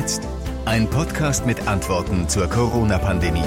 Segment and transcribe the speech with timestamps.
[0.00, 0.26] jetzt?
[0.64, 3.44] Ein Podcast mit Antworten zur Corona-Pandemie.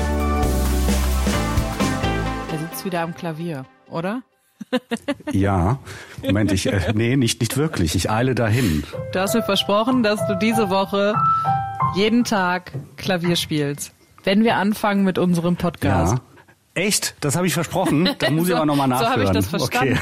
[2.51, 4.21] Er sitzt wieder am Klavier, oder?
[5.31, 5.79] Ja,
[6.23, 7.95] Moment, ich, äh, nee, nicht, nicht wirklich.
[7.95, 8.83] Ich eile dahin.
[9.13, 11.15] Du hast mir versprochen, dass du diese Woche
[11.95, 13.91] jeden Tag Klavier spielst.
[14.23, 16.17] Wenn wir anfangen mit unserem Podcast.
[16.17, 16.32] Ja.
[16.75, 17.15] Echt?
[17.19, 18.09] Das habe ich versprochen?
[18.17, 19.07] Da muss ich aber nochmal nachhören.
[19.07, 19.99] So habe ich das verstanden.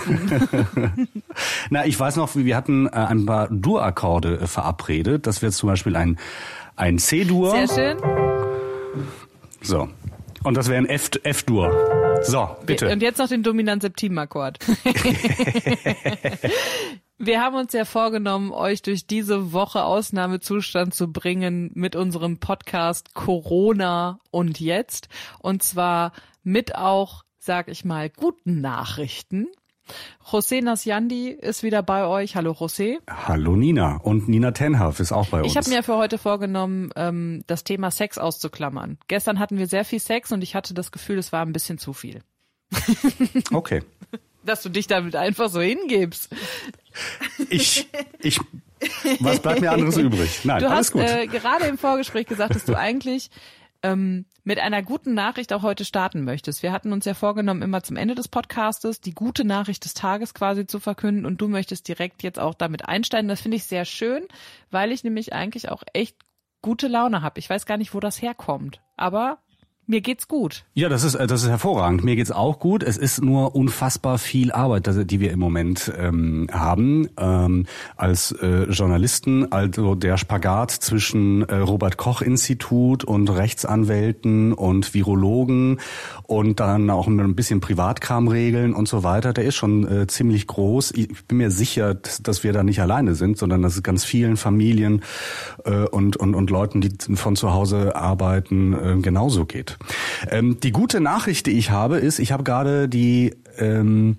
[0.81, 1.07] Okay.
[1.69, 5.27] Na, ich weiß noch, wir hatten äh, ein paar Dur-Akkorde äh, verabredet.
[5.27, 6.17] Das wäre zum Beispiel ein,
[6.77, 7.51] ein C-Dur.
[7.51, 7.97] Sehr schön.
[9.61, 9.89] So.
[10.43, 12.00] Und das wäre ein F- F-Dur.
[12.23, 12.89] So, bitte.
[12.89, 14.59] Und jetzt noch den dominant Septimakkord.
[17.23, 23.13] Wir haben uns ja vorgenommen, euch durch diese Woche Ausnahmezustand zu bringen mit unserem Podcast
[23.13, 25.07] Corona und jetzt.
[25.37, 29.47] Und zwar mit auch, sag ich mal, guten Nachrichten.
[30.25, 32.35] José Nasjandi ist wieder bei euch.
[32.35, 32.97] Hallo José.
[33.09, 33.97] Hallo Nina.
[33.97, 35.47] Und Nina Tenhaf ist auch bei uns.
[35.51, 38.97] Ich habe mir für heute vorgenommen, ähm, das Thema Sex auszuklammern.
[39.07, 41.77] Gestern hatten wir sehr viel Sex und ich hatte das Gefühl, es war ein bisschen
[41.77, 42.21] zu viel.
[43.51, 43.83] Okay.
[44.43, 46.29] Dass du dich damit einfach so hingibst.
[47.49, 47.87] Ich,
[48.19, 48.39] ich,
[49.19, 50.39] was bleibt mir anderes übrig?
[50.45, 51.03] Nein, Du alles hast gut.
[51.03, 53.29] äh, gerade im Vorgespräch gesagt, dass du eigentlich
[53.83, 56.63] ähm, mit einer guten Nachricht auch heute starten möchtest.
[56.63, 60.33] Wir hatten uns ja vorgenommen, immer zum Ende des Podcastes die gute Nachricht des Tages
[60.33, 63.27] quasi zu verkünden und du möchtest direkt jetzt auch damit einsteigen.
[63.29, 64.23] Das finde ich sehr schön,
[64.69, 66.17] weil ich nämlich eigentlich auch echt
[66.61, 67.39] gute Laune habe.
[67.39, 69.39] Ich weiß gar nicht, wo das herkommt, aber
[69.91, 70.63] mir geht's gut.
[70.73, 72.03] Ja, das ist, äh, das ist hervorragend.
[72.03, 72.81] Mir geht's auch gut.
[72.81, 77.65] Es ist nur unfassbar viel Arbeit, die wir im Moment ähm, haben ähm,
[77.97, 79.51] als äh, Journalisten.
[79.51, 85.79] Also der Spagat zwischen äh, Robert Koch Institut und Rechtsanwälten und Virologen
[86.25, 89.33] und dann auch ein bisschen Privatkram regeln und so weiter.
[89.33, 90.91] Der ist schon äh, ziemlich groß.
[90.95, 94.05] Ich bin mir sicher, dass, dass wir da nicht alleine sind, sondern dass es ganz
[94.05, 95.03] vielen Familien
[95.65, 99.77] äh, und, und, und Leuten, die von zu Hause arbeiten, äh, genauso geht.
[100.29, 104.17] Ähm, die gute Nachricht, die ich habe, ist, ich habe gerade die ähm,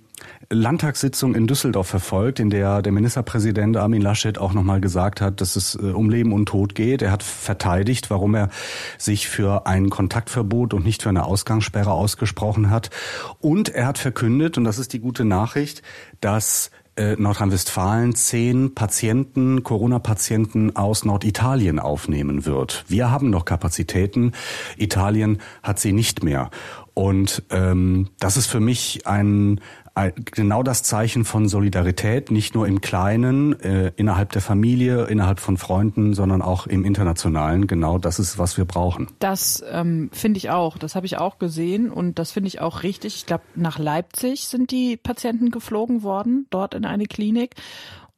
[0.50, 5.56] Landtagssitzung in Düsseldorf verfolgt, in der der Ministerpräsident Armin Laschet auch nochmal gesagt hat, dass
[5.56, 7.02] es äh, um Leben und Tod geht.
[7.02, 8.50] Er hat verteidigt, warum er
[8.98, 12.90] sich für ein Kontaktverbot und nicht für eine Ausgangssperre ausgesprochen hat.
[13.40, 15.82] Und er hat verkündet, und das ist die gute Nachricht,
[16.20, 22.84] dass äh, Nordrhein-Westfalen zehn Patienten, Corona-Patienten aus Norditalien aufnehmen wird.
[22.88, 24.32] Wir haben noch Kapazitäten,
[24.76, 26.50] Italien hat sie nicht mehr.
[26.94, 29.60] Und ähm, das ist für mich ein,
[29.94, 35.40] ein genau das Zeichen von Solidarität, nicht nur im Kleinen, äh, innerhalb der Familie, innerhalb
[35.40, 37.66] von Freunden, sondern auch im Internationalen.
[37.66, 39.08] Genau das ist, was wir brauchen.
[39.20, 40.76] Das ähm, finde ich auch.
[40.76, 43.16] Das habe ich auch gesehen und das finde ich auch richtig.
[43.16, 47.54] Ich glaube, nach Leipzig sind die Patienten geflogen worden, dort in eine Klinik.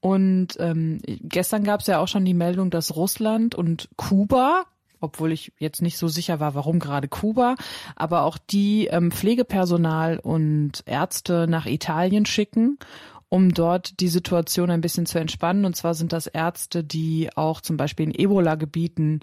[0.01, 4.65] Und ähm, gestern gab es ja auch schon die Meldung, dass Russland und Kuba,
[5.05, 7.55] obwohl ich jetzt nicht so sicher war, warum gerade Kuba,
[7.97, 12.79] aber auch die ähm, Pflegepersonal und Ärzte nach Italien schicken
[13.35, 15.65] um dort die Situation ein bisschen zu entspannen.
[15.65, 19.21] Und zwar sind das Ärzte, die auch zum Beispiel in Ebola-Gebieten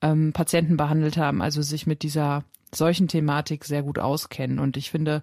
[0.00, 2.42] ähm, Patienten behandelt haben, also sich mit dieser
[2.74, 4.58] solchen Thematik sehr gut auskennen.
[4.58, 5.22] Und ich finde,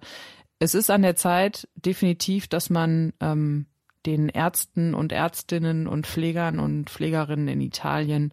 [0.58, 3.66] es ist an der Zeit definitiv, dass man ähm,
[4.06, 8.32] den Ärzten und Ärztinnen und Pflegern und Pflegerinnen in Italien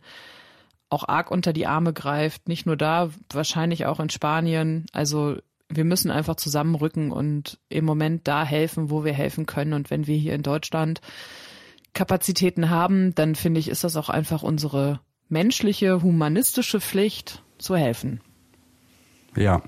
[0.89, 2.47] auch arg unter die Arme greift.
[2.47, 4.85] Nicht nur da, wahrscheinlich auch in Spanien.
[4.93, 5.37] Also
[5.69, 9.73] wir müssen einfach zusammenrücken und im Moment da helfen, wo wir helfen können.
[9.73, 11.01] Und wenn wir hier in Deutschland
[11.93, 14.99] Kapazitäten haben, dann finde ich, ist das auch einfach unsere
[15.29, 18.21] menschliche, humanistische Pflicht zu helfen.
[19.35, 19.61] Ja.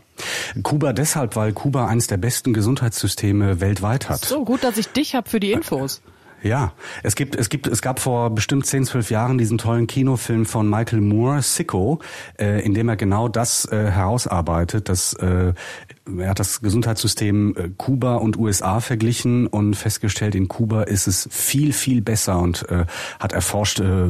[0.63, 4.25] Kuba deshalb, weil Kuba eines der besten Gesundheitssysteme weltweit hat.
[4.25, 6.02] So gut, dass ich dich hab für die Infos.
[6.41, 6.73] Ja,
[7.03, 10.69] es gibt, es gibt, es gab vor bestimmt 10, 12 Jahren diesen tollen Kinofilm von
[10.69, 12.00] Michael Moore, Sicko,
[12.39, 15.53] äh, in dem er genau das äh, herausarbeitet, dass äh,
[16.17, 21.28] er hat das Gesundheitssystem äh, Kuba und USA verglichen und festgestellt, in Kuba ist es
[21.31, 22.85] viel, viel besser und äh,
[23.19, 24.09] hat erforscht, äh,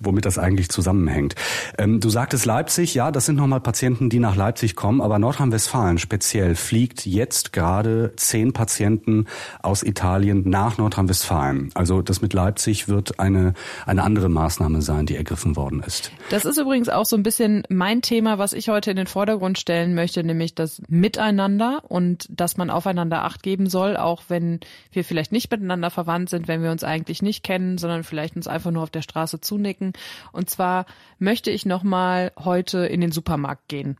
[0.00, 1.34] womit das eigentlich zusammenhängt.
[1.78, 5.98] Ähm, du sagtest Leipzig, ja, das sind nochmal Patienten, die nach Leipzig kommen, aber Nordrhein-Westfalen
[5.98, 9.26] speziell fliegt jetzt gerade zehn Patienten
[9.62, 11.53] aus Italien nach Nordrhein-Westfalen.
[11.74, 13.54] Also das mit Leipzig wird eine,
[13.86, 16.10] eine andere Maßnahme sein, die ergriffen worden ist.
[16.30, 19.58] Das ist übrigens auch so ein bisschen mein Thema, was ich heute in den Vordergrund
[19.58, 24.60] stellen möchte, nämlich das Miteinander und dass man aufeinander Acht geben soll, auch wenn
[24.92, 28.46] wir vielleicht nicht miteinander verwandt sind, wenn wir uns eigentlich nicht kennen, sondern vielleicht uns
[28.46, 29.92] einfach nur auf der Straße zunicken.
[30.32, 30.86] Und zwar
[31.18, 33.96] möchte ich nochmal heute in den Supermarkt gehen.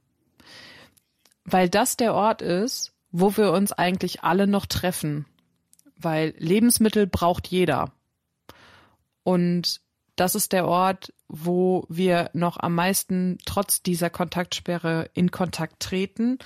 [1.44, 5.26] Weil das der Ort ist, wo wir uns eigentlich alle noch treffen.
[6.04, 7.92] Weil Lebensmittel braucht jeder.
[9.22, 9.80] Und
[10.16, 16.38] das ist der Ort, wo wir noch am meisten trotz dieser Kontaktsperre in Kontakt treten.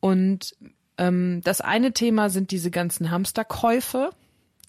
[0.00, 0.54] Und
[0.98, 4.10] ähm, das eine Thema sind diese ganzen Hamsterkäufe,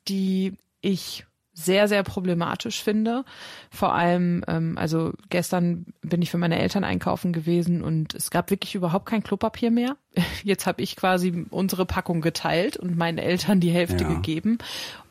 [0.08, 1.26] die ich
[1.56, 3.24] sehr, sehr problematisch finde.
[3.72, 8.52] Vor allem, ähm, also gestern bin ich für meine Eltern einkaufen gewesen und es gab
[8.52, 9.96] wirklich überhaupt kein Klopapier mehr.
[10.44, 14.14] Jetzt habe ich quasi unsere Packung geteilt und meinen Eltern die Hälfte ja.
[14.14, 14.58] gegeben.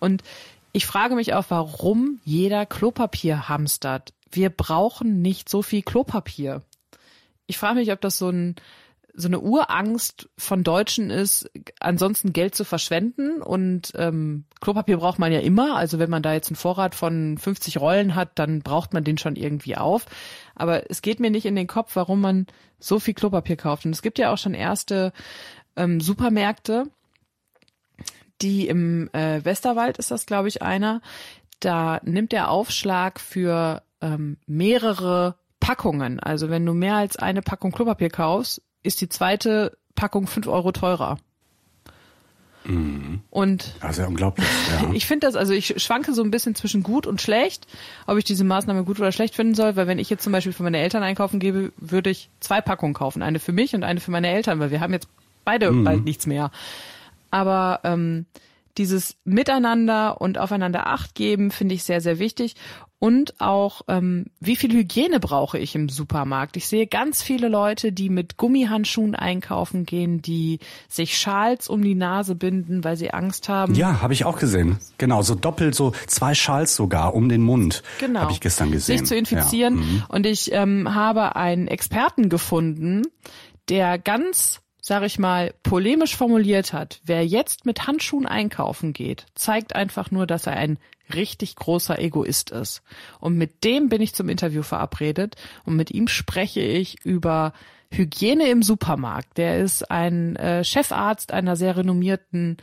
[0.01, 0.23] Und
[0.73, 4.13] ich frage mich auch, warum jeder Klopapier hamstert.
[4.31, 6.63] Wir brauchen nicht so viel Klopapier.
[7.47, 8.57] Ich frage mich, ob das so ein
[9.17, 13.41] so eine Urangst von Deutschen ist, ansonsten Geld zu verschwenden.
[13.41, 15.77] Und ähm, Klopapier braucht man ja immer.
[15.77, 19.17] Also wenn man da jetzt einen Vorrat von 50 Rollen hat, dann braucht man den
[19.17, 20.07] schon irgendwie auf.
[20.57, 22.47] Aber es geht mir nicht in den Kopf, warum man
[22.81, 23.87] so viel Klopapier kauft.
[23.87, 25.13] Und es gibt ja auch schon erste
[25.77, 26.89] ähm, Supermärkte,
[28.43, 31.01] die im äh, Westerwald ist das, glaube ich, einer.
[31.61, 36.19] Da nimmt der Aufschlag für ähm, mehrere Packungen.
[36.19, 40.71] Also wenn du mehr als eine Packung Klopapier kaufst, ist die zweite Packung fünf Euro
[40.71, 41.19] teurer.
[42.65, 43.21] Mhm.
[43.31, 44.47] Und also unglaublich.
[44.83, 44.93] Ja.
[44.93, 47.67] ich finde das, also ich schwanke so ein bisschen zwischen gut und schlecht,
[48.07, 50.53] ob ich diese Maßnahme gut oder schlecht finden soll, weil wenn ich jetzt zum Beispiel
[50.53, 54.01] für meine Eltern einkaufen gebe, würde ich zwei Packungen kaufen, eine für mich und eine
[54.01, 55.09] für meine Eltern, weil wir haben jetzt
[55.45, 55.85] beide mhm.
[55.85, 56.51] bald nichts mehr.
[57.31, 58.27] Aber ähm,
[58.79, 62.57] dieses Miteinander und aufeinander Acht geben finde ich sehr, sehr wichtig
[63.05, 66.57] und auch, ähm, wie viel Hygiene brauche ich im Supermarkt.
[66.57, 70.59] Ich sehe ganz viele Leute, die mit Gummihandschuhen einkaufen gehen, die
[70.89, 73.75] sich Schals um die Nase binden, weil sie Angst haben.
[73.75, 74.79] Ja, habe ich auch gesehen.
[74.97, 77.83] Genau, so doppelt, so zwei Schals sogar um den Mund.
[78.01, 78.21] Genau.
[78.21, 78.97] Habe ich gestern gesehen.
[78.97, 79.77] Sich zu infizieren.
[79.77, 79.83] Ja.
[79.83, 80.03] Mhm.
[80.09, 83.03] Und ich ähm, habe einen Experten gefunden,
[83.69, 89.75] der ganz sage ich mal, polemisch formuliert hat, wer jetzt mit Handschuhen einkaufen geht, zeigt
[89.75, 90.79] einfach nur, dass er ein
[91.15, 92.83] richtig großer Egoist ist.
[93.19, 97.55] Und mit dem bin ich zum Interview verabredet und mit ihm spreche ich über
[97.91, 99.39] Hygiene im Supermarkt.
[99.39, 102.59] Der ist ein äh, Chefarzt einer sehr renommierten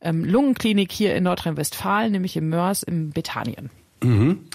[0.00, 3.70] ähm, Lungenklinik hier in Nordrhein-Westfalen, nämlich im Mörs im Bethanien.
[4.00, 4.48] Mhm.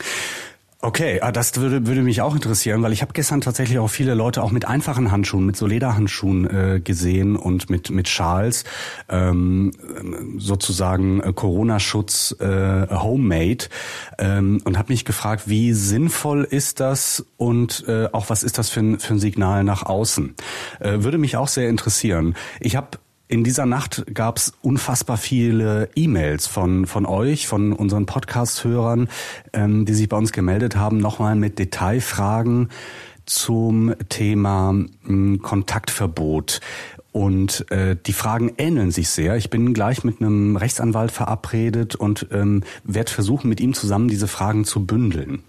[0.81, 4.14] Okay, ah, das würde, würde mich auch interessieren, weil ich habe gestern tatsächlich auch viele
[4.14, 8.64] Leute auch mit einfachen Handschuhen, mit so Lederhandschuhen äh, gesehen und mit mit Schals,
[9.10, 9.74] ähm,
[10.38, 13.66] sozusagen äh, Corona-Schutz äh, homemade
[14.20, 18.70] ähm, und habe mich gefragt, wie sinnvoll ist das und äh, auch was ist das
[18.70, 20.34] für ein, für ein Signal nach außen?
[20.80, 22.36] Äh, würde mich auch sehr interessieren.
[22.62, 23.00] Ich habe
[23.30, 29.08] in dieser Nacht gab es unfassbar viele E-Mails von, von euch, von unseren Podcast-Hörern,
[29.54, 32.70] ähm, die sich bei uns gemeldet haben, nochmal mit Detailfragen
[33.28, 36.60] zum Thema mh, hm, Kontaktverbot.
[37.12, 39.36] Und äh, die Fragen ähneln sich sehr.
[39.38, 44.28] Ich bin gleich mit einem Rechtsanwalt verabredet und ähm, werde versuchen, mit ihm zusammen diese
[44.28, 45.44] Fragen zu bündeln.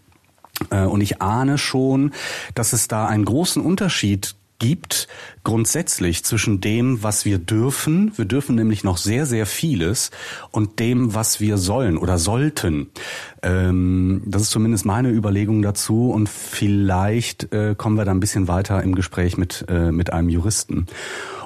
[0.68, 2.12] Äh, und ich ahne schon,
[2.54, 5.08] dass es da einen großen Unterschied gibt
[5.42, 10.12] grundsätzlich zwischen dem, was wir dürfen, wir dürfen nämlich noch sehr, sehr vieles,
[10.52, 12.90] und dem, was wir sollen oder sollten.
[13.42, 18.46] Ähm, das ist zumindest meine Überlegung dazu und vielleicht äh, kommen wir da ein bisschen
[18.46, 20.86] weiter im Gespräch mit, äh, mit einem Juristen.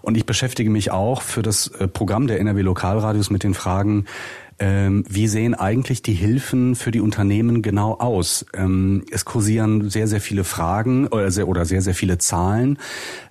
[0.02, 4.04] Und ich beschäftige mich auch für das äh, Programm der NRW Lokalradios mit den Fragen,
[4.58, 8.46] ähm, wie sehen eigentlich die Hilfen für die Unternehmen genau aus?
[8.54, 12.78] Ähm, es kursieren sehr, sehr viele Fragen oder sehr, oder sehr, sehr viele Zahlen.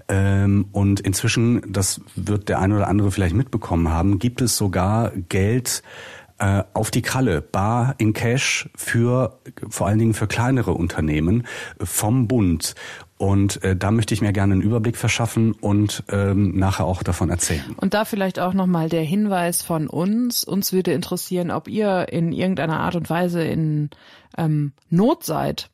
[0.09, 5.11] Ähm, und inzwischen, das wird der eine oder andere vielleicht mitbekommen haben, gibt es sogar
[5.29, 5.83] Geld,
[6.39, 11.43] äh, auf die Kralle, bar in Cash für vor allen Dingen für kleinere Unternehmen
[11.81, 12.75] vom Bund.
[13.23, 17.29] Und äh, da möchte ich mir gerne einen Überblick verschaffen und ähm, nachher auch davon
[17.29, 17.63] erzählen.
[17.77, 20.43] Und da vielleicht auch nochmal der Hinweis von uns.
[20.43, 23.91] Uns würde interessieren, ob ihr in irgendeiner Art und Weise in
[24.37, 25.69] ähm, Not seid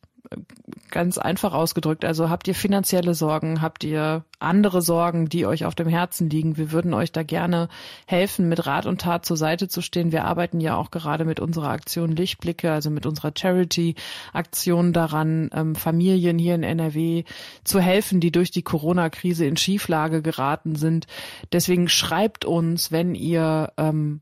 [0.91, 2.05] ganz einfach ausgedrückt.
[2.05, 6.57] Also habt ihr finanzielle Sorgen, habt ihr andere Sorgen, die euch auf dem Herzen liegen?
[6.57, 7.69] Wir würden euch da gerne
[8.07, 10.11] helfen, mit Rat und Tat zur Seite zu stehen.
[10.11, 15.75] Wir arbeiten ja auch gerade mit unserer Aktion Lichtblicke, also mit unserer Charity-Aktion daran, ähm,
[15.75, 17.23] Familien hier in NRW
[17.63, 21.07] zu helfen, die durch die Corona-Krise in Schieflage geraten sind.
[21.51, 24.21] Deswegen schreibt uns, wenn ihr ähm,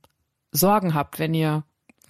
[0.51, 1.63] Sorgen habt, wenn ihr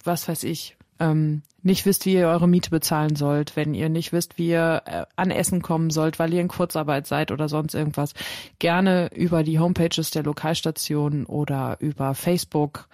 [0.04, 4.12] was weiß ich, ähm, nicht wisst, wie ihr eure Miete bezahlen sollt, wenn ihr nicht
[4.12, 7.74] wisst, wie ihr äh, an Essen kommen sollt, weil ihr in Kurzarbeit seid oder sonst
[7.74, 8.14] irgendwas,
[8.58, 12.88] gerne über die Homepages der Lokalstation oder über Facebook.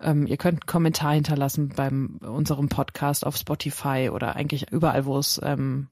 [0.00, 5.18] Ähm, ihr könnt einen Kommentar hinterlassen beim unserem Podcast auf Spotify oder eigentlich überall, wo
[5.18, 5.88] es ähm,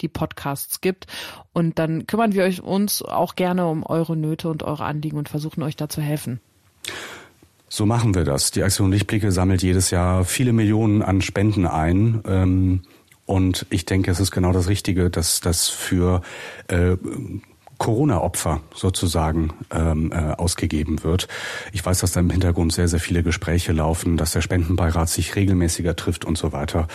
[0.00, 1.06] die Podcasts gibt.
[1.52, 5.28] Und dann kümmern wir euch uns auch gerne um eure Nöte und eure Anliegen und
[5.28, 6.40] versuchen euch da zu helfen.
[7.74, 8.52] So machen wir das.
[8.52, 12.22] Die Aktion Lichtblicke sammelt jedes Jahr viele Millionen an Spenden ein.
[12.24, 12.82] Ähm,
[13.26, 16.22] Und ich denke, es ist genau das Richtige, dass das für
[16.68, 16.96] äh,
[17.78, 21.26] Corona-Opfer sozusagen ähm, äh, ausgegeben wird.
[21.72, 25.34] Ich weiß, dass da im Hintergrund sehr, sehr viele Gespräche laufen, dass der Spendenbeirat sich
[25.34, 26.86] regelmäßiger trifft und so weiter.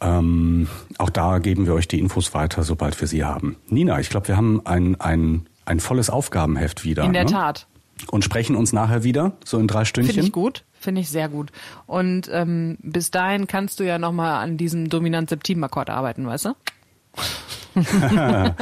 [0.00, 3.56] Ähm, auch da geben wir euch die Infos weiter, sobald wir sie haben.
[3.70, 7.02] Nina, ich glaube, wir haben ein, ein, ein volles Aufgabenheft wieder.
[7.02, 7.30] In der ne?
[7.32, 7.66] Tat.
[8.10, 10.14] Und sprechen uns nachher wieder, so in drei Stündchen.
[10.14, 10.64] Finde ich gut.
[10.78, 11.50] Finde ich sehr gut.
[11.86, 16.54] Und ähm, bis dahin kannst du ja nochmal an diesem Dominant-Septim-Akkord arbeiten, weißt du?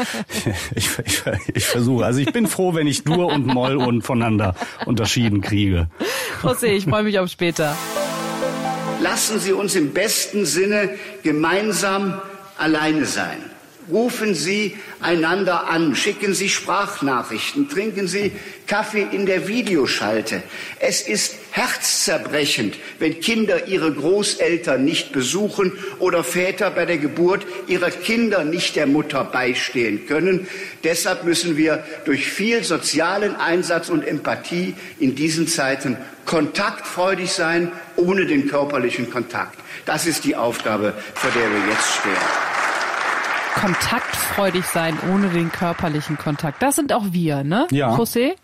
[0.75, 1.23] ich, ich,
[1.55, 2.05] ich versuche.
[2.05, 4.55] Also ich bin froh, wenn ich Dur und Moll und voneinander
[4.87, 5.89] unterschieden kriege.
[6.43, 7.77] José, ich freue mich auf später.
[9.01, 10.91] Lassen Sie uns im besten Sinne
[11.23, 12.21] gemeinsam
[12.57, 13.39] alleine sein.
[13.91, 18.33] Rufen Sie einander an, schicken Sie Sprachnachrichten, trinken Sie
[18.67, 20.43] Kaffee in der Videoschalte.
[20.81, 27.91] Es ist herzzerbrechend, wenn Kinder ihre Großeltern nicht besuchen oder Väter bei der Geburt ihrer
[27.91, 30.49] Kinder nicht der Mutter beistehen können.
[30.83, 38.25] Deshalb müssen wir durch viel sozialen Einsatz und Empathie in diesen Zeiten kontaktfreudig sein, ohne
[38.25, 39.59] den körperlichen Kontakt.
[39.85, 42.54] Das ist die Aufgabe, vor der wir jetzt stehen
[43.55, 46.63] kontaktfreudig sein ohne den körperlichen Kontakt.
[46.63, 47.67] Das sind auch wir, ne?
[47.71, 47.95] Ja.
[47.95, 48.35] José?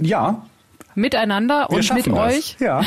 [0.00, 0.44] Ja,
[0.94, 2.14] miteinander Wir und mit das.
[2.18, 2.82] euch Ja.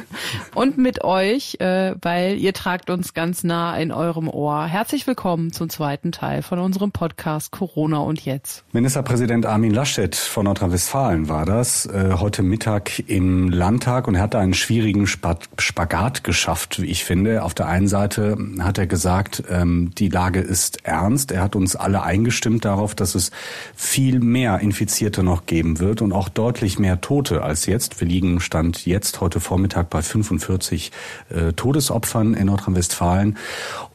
[0.54, 4.64] und mit euch, äh, weil ihr tragt uns ganz nah in eurem Ohr.
[4.66, 8.64] Herzlich willkommen zum zweiten Teil von unserem Podcast Corona und jetzt.
[8.72, 14.34] Ministerpräsident Armin Laschet von Nordrhein-Westfalen war das, äh, heute Mittag im Landtag und er hat
[14.34, 17.42] da einen schwierigen Spa- Spagat geschafft, wie ich finde.
[17.42, 21.32] Auf der einen Seite hat er gesagt, ähm, die Lage ist ernst.
[21.32, 23.30] Er hat uns alle eingestimmt darauf, dass es
[23.74, 28.00] viel mehr Infizierte noch geben wird und auch deutlich mehr Tote als jetzt.
[28.00, 30.92] Wir liegen Stand jetzt heute Vormittag bei 45
[31.30, 33.36] äh, Todesopfern in Nordrhein-Westfalen.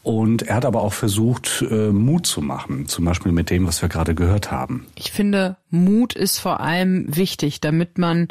[0.03, 3.81] Und er hat aber auch versucht, äh, Mut zu machen, zum Beispiel mit dem, was
[3.81, 4.87] wir gerade gehört haben.
[4.95, 8.27] Ich finde, Mut ist vor allem wichtig, damit man,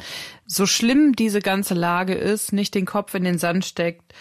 [0.46, 4.12] so schlimm diese ganze Lage ist, nicht den Kopf in den Sand steckt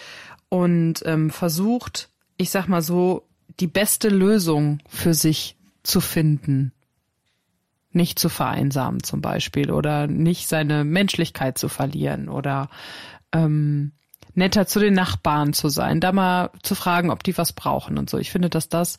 [0.48, 3.26] und ähm, versucht, ich sag mal so,
[3.60, 6.72] die beste Lösung für sich zu finden.
[7.92, 12.68] Nicht zu vereinsamen zum Beispiel oder nicht seine Menschlichkeit zu verlieren oder
[13.32, 13.92] ähm,
[14.34, 18.08] netter zu den Nachbarn zu sein, da mal zu fragen, ob die was brauchen und
[18.08, 18.18] so.
[18.18, 18.96] Ich finde, dass das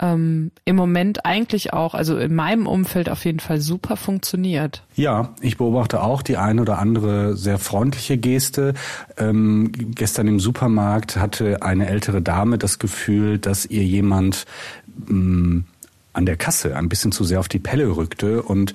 [0.00, 4.82] ähm, im Moment eigentlich auch, also in meinem Umfeld auf jeden Fall super funktioniert.
[4.96, 8.74] Ja, ich beobachte auch die eine oder andere sehr freundliche Geste.
[9.16, 14.46] Ähm, gestern im Supermarkt hatte eine ältere Dame das Gefühl, dass ihr jemand
[15.06, 15.62] mh,
[16.14, 18.72] an der Kasse ein bisschen zu sehr auf die Pelle rückte und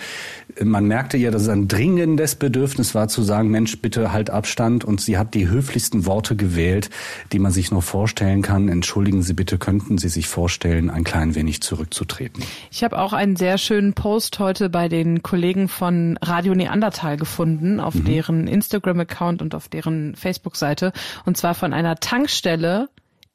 [0.62, 4.84] man merkte ihr, dass es ein dringendes Bedürfnis war zu sagen, Mensch, bitte halt Abstand
[4.84, 6.90] und sie hat die höflichsten Worte gewählt,
[7.32, 8.68] die man sich nur vorstellen kann.
[8.68, 12.44] Entschuldigen Sie bitte, könnten Sie sich vorstellen, ein klein wenig zurückzutreten.
[12.72, 17.80] Ich habe auch einen sehr schönen Post heute bei den Kollegen von Radio Neandertal gefunden,
[17.80, 20.92] auf deren Instagram-Account und auf deren Facebook-Seite.
[21.26, 22.90] Und zwar von einer Tankstelle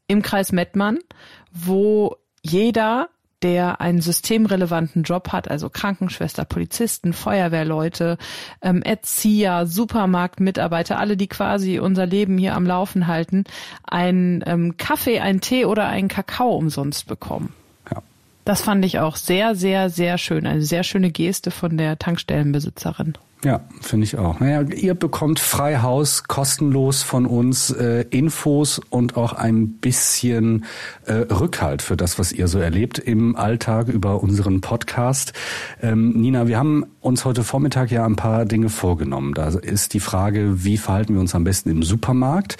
[0.06, 0.98] im Kreis Mettmann,
[1.52, 3.08] wo jeder
[3.44, 8.16] der einen systemrelevanten Job hat, also Krankenschwester, Polizisten, Feuerwehrleute,
[8.62, 13.44] ähm, Erzieher, Supermarktmitarbeiter, alle, die quasi unser Leben hier am Laufen halten,
[13.84, 17.52] einen ähm, Kaffee, einen Tee oder einen Kakao umsonst bekommen.
[17.92, 18.02] Ja.
[18.46, 20.46] Das fand ich auch sehr, sehr, sehr schön.
[20.46, 23.12] Eine sehr schöne Geste von der Tankstellenbesitzerin.
[23.44, 24.40] Ja, finde ich auch.
[24.40, 30.64] Naja, ihr bekommt frei Haus kostenlos von uns äh, Infos und auch ein bisschen
[31.04, 35.34] äh, Rückhalt für das, was ihr so erlebt im Alltag über unseren Podcast.
[35.82, 39.34] Ähm, Nina, wir haben uns heute Vormittag ja ein paar Dinge vorgenommen.
[39.34, 42.56] Da ist die Frage, wie verhalten wir uns am besten im Supermarkt?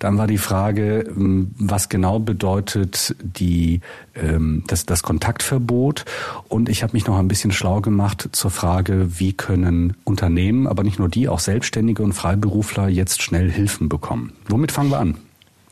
[0.00, 3.82] Dann war die Frage, ähm, was genau bedeutet die
[4.16, 6.04] ähm, das, das Kontaktverbot?
[6.48, 10.82] Und ich habe mich noch ein bisschen schlau gemacht zur Frage, wie können Unternehmen, aber
[10.84, 14.32] nicht nur die, auch Selbstständige und Freiberufler jetzt schnell Hilfen bekommen.
[14.48, 15.18] Womit fangen wir an?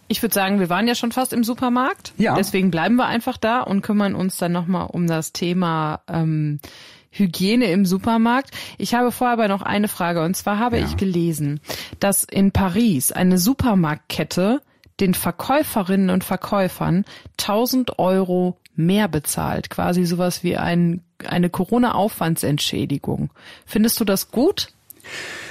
[0.08, 2.12] Ich würde sagen, wir waren ja schon fast im Supermarkt.
[2.18, 2.34] Ja.
[2.34, 6.60] Deswegen bleiben wir einfach da und kümmern uns dann nochmal um das Thema ähm,
[7.12, 8.50] Hygiene im Supermarkt.
[8.76, 10.84] Ich habe vorher aber noch eine Frage und zwar habe Ja.
[10.84, 11.60] ich gelesen,
[11.98, 14.60] dass in Paris eine Supermarktkette
[15.00, 17.06] den Verkäuferinnen und Verkäufern
[17.40, 23.30] 1000 Euro mehr bezahlt, quasi sowas wie ein, eine Corona-Aufwandsentschädigung.
[23.66, 24.68] Findest du das gut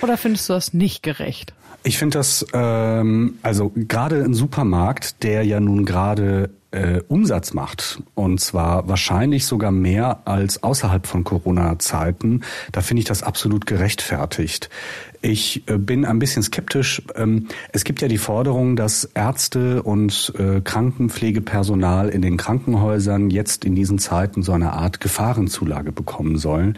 [0.02, 1.54] oder findest du das nicht gerecht?
[1.84, 8.02] Ich finde das, ähm, also gerade ein Supermarkt, der ja nun gerade äh, Umsatz macht,
[8.16, 14.70] und zwar wahrscheinlich sogar mehr als außerhalb von Corona-Zeiten, da finde ich das absolut gerechtfertigt.
[15.22, 17.02] Ich äh, bin ein bisschen skeptisch.
[17.16, 23.64] Ähm, es gibt ja die Forderung, dass Ärzte und äh, Krankenpflegepersonal in den Krankenhäusern jetzt
[23.66, 26.78] in diesen Zeiten so eine Art Gefahrenzulage bekommen sollen.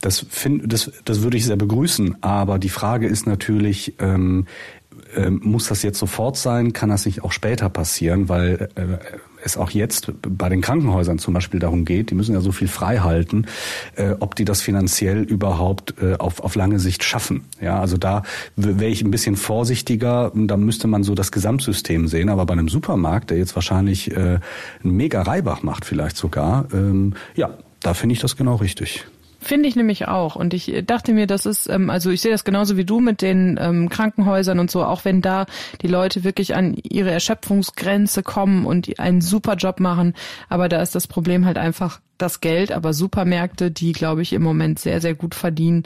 [0.00, 2.22] Das, find, das, das würde ich sehr begrüßen.
[2.22, 4.46] Aber die Frage ist natürlich, ähm,
[5.14, 6.72] äh, muss das jetzt sofort sein?
[6.72, 8.28] Kann das nicht auch später passieren?
[8.28, 8.98] Weil äh,
[9.42, 12.68] es auch jetzt bei den Krankenhäusern zum Beispiel darum geht, die müssen ja so viel
[12.68, 13.46] frei halten,
[13.96, 17.44] äh, ob die das finanziell überhaupt äh, auf, auf lange Sicht schaffen.
[17.60, 18.22] Ja, also da
[18.56, 20.32] wäre ich ein bisschen vorsichtiger.
[20.34, 22.28] Da müsste man so das Gesamtsystem sehen.
[22.28, 24.38] Aber bei einem Supermarkt, der jetzt wahrscheinlich äh,
[24.82, 27.50] einen mega Reibach macht, vielleicht sogar, ähm, ja,
[27.80, 29.06] da finde ich das genau richtig.
[29.42, 30.36] Finde ich nämlich auch.
[30.36, 33.22] Und ich dachte mir, das ist, ähm, also ich sehe das genauso wie du mit
[33.22, 35.46] den ähm, Krankenhäusern und so, auch wenn da
[35.80, 40.14] die Leute wirklich an ihre Erschöpfungsgrenze kommen und einen super Job machen.
[40.50, 42.70] Aber da ist das Problem halt einfach das Geld.
[42.70, 45.84] Aber Supermärkte, die, glaube ich, im Moment sehr, sehr gut verdienen,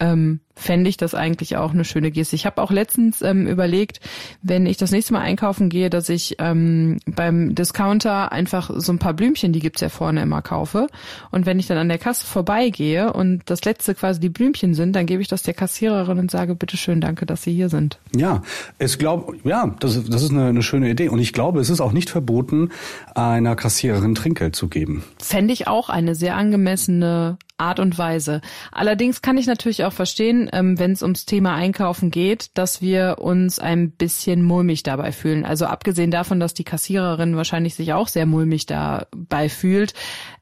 [0.00, 2.36] ähm, fände ich das eigentlich auch eine schöne Geste.
[2.36, 4.00] Ich habe auch letztens ähm, überlegt,
[4.42, 8.98] wenn ich das nächste Mal einkaufen gehe, dass ich ähm, beim Discounter einfach so ein
[8.98, 10.86] paar Blümchen, die gibt's ja vorne immer, kaufe.
[11.30, 14.94] Und wenn ich dann an der Kasse vorbeigehe und das letzte quasi die Blümchen sind,
[14.94, 17.98] dann gebe ich das der Kassiererin und sage, bitteschön, danke, dass Sie hier sind.
[18.14, 18.42] Ja,
[18.78, 21.08] es glaub, ja, das, das ist eine, eine schöne Idee.
[21.08, 22.70] Und ich glaube, es ist auch nicht verboten,
[23.14, 25.04] einer Kassiererin Trinkgeld zu geben.
[25.18, 28.40] Fände ich auch eine sehr angemessene Art und Weise.
[28.72, 33.16] Allerdings kann ich natürlich auch verstehen, ähm, wenn es ums Thema Einkaufen geht, dass wir
[33.20, 35.44] uns ein bisschen mulmig dabei fühlen.
[35.44, 39.94] Also abgesehen davon, dass die Kassiererin wahrscheinlich sich auch sehr mulmig dabei fühlt,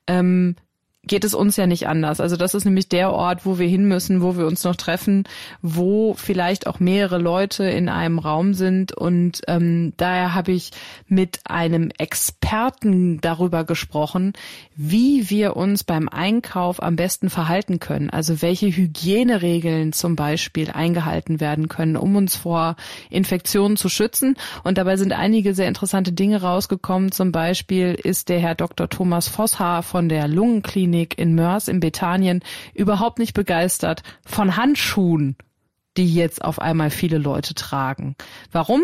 [0.07, 0.57] ähm,
[1.05, 2.21] geht es uns ja nicht anders.
[2.21, 5.25] Also das ist nämlich der Ort, wo wir hin müssen, wo wir uns noch treffen,
[5.61, 8.93] wo vielleicht auch mehrere Leute in einem Raum sind.
[8.93, 10.71] Und ähm, daher habe ich
[11.09, 14.33] mit einem Experten darüber gesprochen,
[14.77, 18.09] wie wir uns beim Einkauf am besten verhalten können.
[18.09, 22.77] Also welche Hygieneregeln zum Beispiel eingehalten werden können, um uns vor
[23.11, 24.37] Infektionen zu schützen.
[24.63, 27.11] Und dabei sind einige sehr interessante Dinge rausgekommen.
[27.11, 28.89] Zum Beispiel ist der Herr Dr.
[28.89, 32.41] Thomas Vosshaar von der Lungenklinik Klinik in Mörs in Bethanien
[32.75, 35.37] überhaupt nicht begeistert von Handschuhen,
[35.97, 38.15] die jetzt auf einmal viele Leute tragen.
[38.51, 38.83] Warum?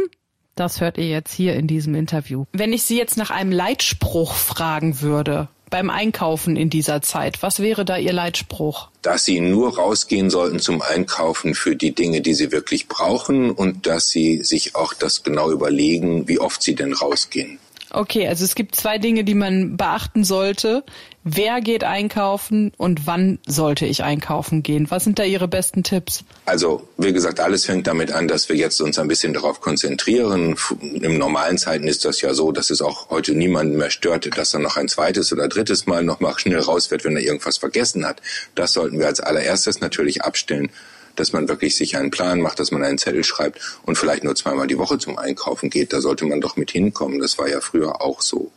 [0.55, 2.47] Das hört ihr jetzt hier in diesem Interview.
[2.53, 7.43] Wenn ich Sie jetzt nach einem Leitspruch fragen würde, beim Einkaufen in dieser Zeit?
[7.43, 8.89] Was wäre da Ihr Leitspruch?
[9.03, 13.87] Dass Sie nur rausgehen sollten zum Einkaufen für die Dinge, die Sie wirklich brauchen und
[13.87, 17.59] dass Sie sich auch das genau überlegen, wie oft Sie denn rausgehen.
[17.91, 20.85] Okay, also es gibt zwei Dinge, die man beachten sollte.
[21.31, 24.91] Wer geht einkaufen und wann sollte ich einkaufen gehen?
[24.91, 26.25] Was sind da Ihre besten Tipps?
[26.47, 30.57] Also, wie gesagt, alles fängt damit an, dass wir jetzt uns ein bisschen darauf konzentrieren.
[30.81, 34.55] Im normalen Zeiten ist das ja so, dass es auch heute niemanden mehr stört, dass
[34.55, 37.59] er noch ein zweites oder drittes Mal noch mal schnell raus wird, wenn er irgendwas
[37.59, 38.23] vergessen hat.
[38.55, 40.71] Das sollten wir als allererstes natürlich abstellen
[41.17, 44.37] dass man wirklich sich einen Plan macht, dass man einen Zettel schreibt und vielleicht nur
[44.37, 45.93] zweimal die Woche zum Einkaufen geht.
[45.93, 47.19] Da sollte man doch mit hinkommen.
[47.19, 48.53] Das war ja früher auch so.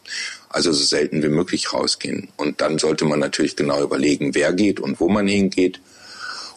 [0.53, 2.27] Also so selten wie möglich rausgehen.
[2.37, 5.79] Und dann sollte man natürlich genau überlegen, wer geht und wo man hingeht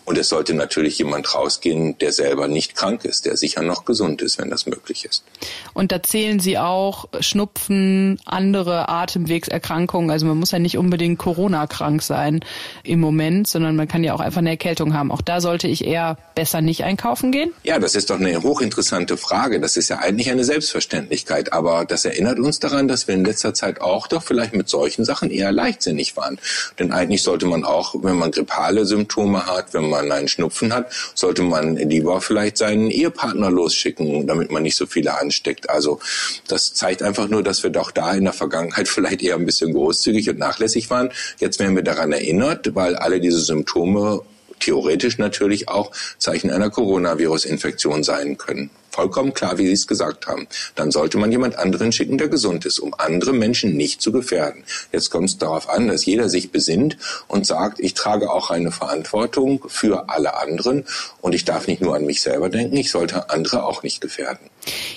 [0.04, 4.20] und es sollte natürlich jemand rausgehen, der selber nicht krank ist, der sicher noch gesund
[4.20, 5.24] ist, wenn das möglich ist.
[5.72, 10.10] Und da zählen Sie auch Schnupfen, andere Atemwegserkrankungen.
[10.10, 12.40] Also man muss ja nicht unbedingt Corona-krank sein
[12.82, 15.10] im Moment, sondern man kann ja auch einfach eine Erkältung haben.
[15.10, 17.52] Auch da sollte ich eher besser nicht einkaufen gehen?
[17.62, 19.60] Ja, das ist doch eine hochinteressante Frage.
[19.60, 21.52] Das ist ja eigentlich eine Selbstverständlichkeit.
[21.52, 25.04] Aber das erinnert uns daran, dass wir in letzter Zeit auch doch vielleicht mit solchen
[25.04, 26.38] Sachen eher leichtsinnig waren.
[26.78, 30.72] Denn eigentlich sollte man auch, wenn man grippale Symptome hat, wenn man man einen Schnupfen
[30.72, 35.70] hat, sollte man lieber vielleicht seinen Ehepartner losschicken, damit man nicht so viele ansteckt.
[35.70, 36.00] Also
[36.48, 39.72] das zeigt einfach nur, dass wir doch da in der Vergangenheit vielleicht eher ein bisschen
[39.72, 41.10] großzügig und nachlässig waren.
[41.38, 44.22] Jetzt werden wir daran erinnert, weil alle diese Symptome
[44.60, 48.70] theoretisch natürlich auch Zeichen einer Coronavirus-Infektion sein können.
[48.94, 50.46] Vollkommen klar, wie Sie es gesagt haben.
[50.76, 54.62] Dann sollte man jemand anderen schicken, der gesund ist, um andere Menschen nicht zu gefährden.
[54.92, 58.70] Jetzt kommt es darauf an, dass jeder sich besinnt und sagt, ich trage auch eine
[58.70, 60.84] Verantwortung für alle anderen
[61.20, 64.48] und ich darf nicht nur an mich selber denken, ich sollte andere auch nicht gefährden.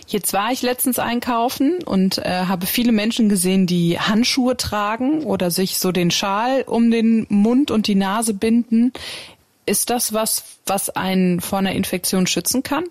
[0.06, 5.50] Jetzt war ich letztens einkaufen und äh, habe viele Menschen gesehen, die Handschuhe tragen oder
[5.50, 8.94] sich so den Schal um den Mund und die Nase binden.
[9.66, 12.86] Ist das was, was einen vor einer Infektion schützen kann?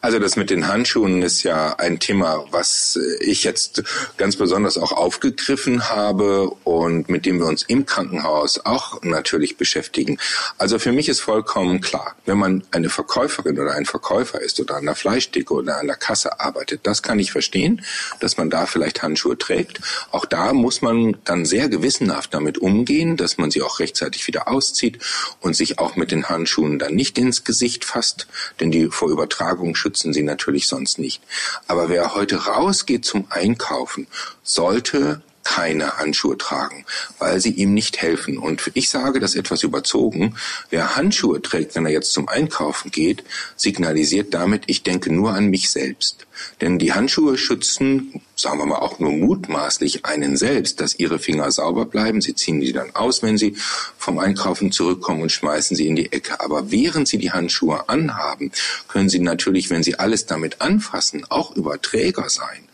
[0.00, 3.82] Also das mit den Handschuhen ist ja ein Thema, was ich jetzt
[4.16, 10.18] ganz besonders auch aufgegriffen habe und mit dem wir uns im Krankenhaus auch natürlich beschäftigen.
[10.58, 14.76] Also für mich ist vollkommen klar, wenn man eine Verkäuferin oder ein Verkäufer ist oder
[14.76, 17.82] an der Fleischdecke oder an der Kasse arbeitet, das kann ich verstehen,
[18.20, 19.80] dass man da vielleicht Handschuhe trägt.
[20.10, 24.48] Auch da muss man dann sehr gewissenhaft damit umgehen, dass man sie auch rechtzeitig wieder
[24.48, 24.98] auszieht
[25.40, 28.26] und sich auch mit den Handschuhen dann nicht ins Gesicht fasst,
[28.58, 31.22] denn die vor Übertragung schützen sie natürlich sonst nicht.
[31.68, 34.08] Aber wer heute rausgeht zum Einkaufen,
[34.42, 36.84] sollte keine Handschuhe tragen,
[37.20, 38.36] weil sie ihm nicht helfen.
[38.36, 40.34] Und ich sage das etwas überzogen.
[40.70, 43.22] Wer Handschuhe trägt, wenn er jetzt zum Einkaufen geht,
[43.54, 46.26] signalisiert damit, ich denke nur an mich selbst.
[46.60, 51.52] Denn die Handschuhe schützen, sagen wir mal auch nur mutmaßlich einen selbst, dass ihre Finger
[51.52, 52.20] sauber bleiben.
[52.20, 53.54] Sie ziehen sie dann aus, wenn sie
[53.96, 56.40] vom Einkaufen zurückkommen und schmeißen sie in die Ecke.
[56.40, 58.50] Aber während sie die Handschuhe anhaben,
[58.88, 62.66] können sie natürlich, wenn sie alles damit anfassen, auch Überträger sein.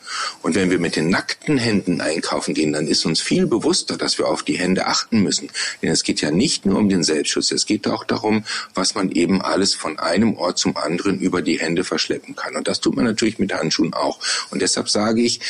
[0.43, 4.19] Und wenn wir mit den nackten Händen einkaufen gehen, dann ist uns viel bewusster, dass
[4.19, 5.51] wir auf die Hände achten müssen.
[5.83, 8.45] Denn es geht ja nicht nur um den Selbstschutz, es geht auch darum,
[8.75, 12.57] was man eben alles von einem Ort zum anderen über die Hände verschleppen kann.
[12.57, 14.19] Und das tut man natürlich mit Handschuhen auch.
[14.51, 15.41] Und deshalb sage ich,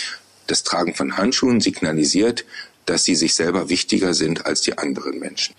[0.46, 2.44] das Tragen von Handschuhen signalisiert,
[2.84, 5.54] dass sie sich selber wichtiger sind als die anderen Menschen.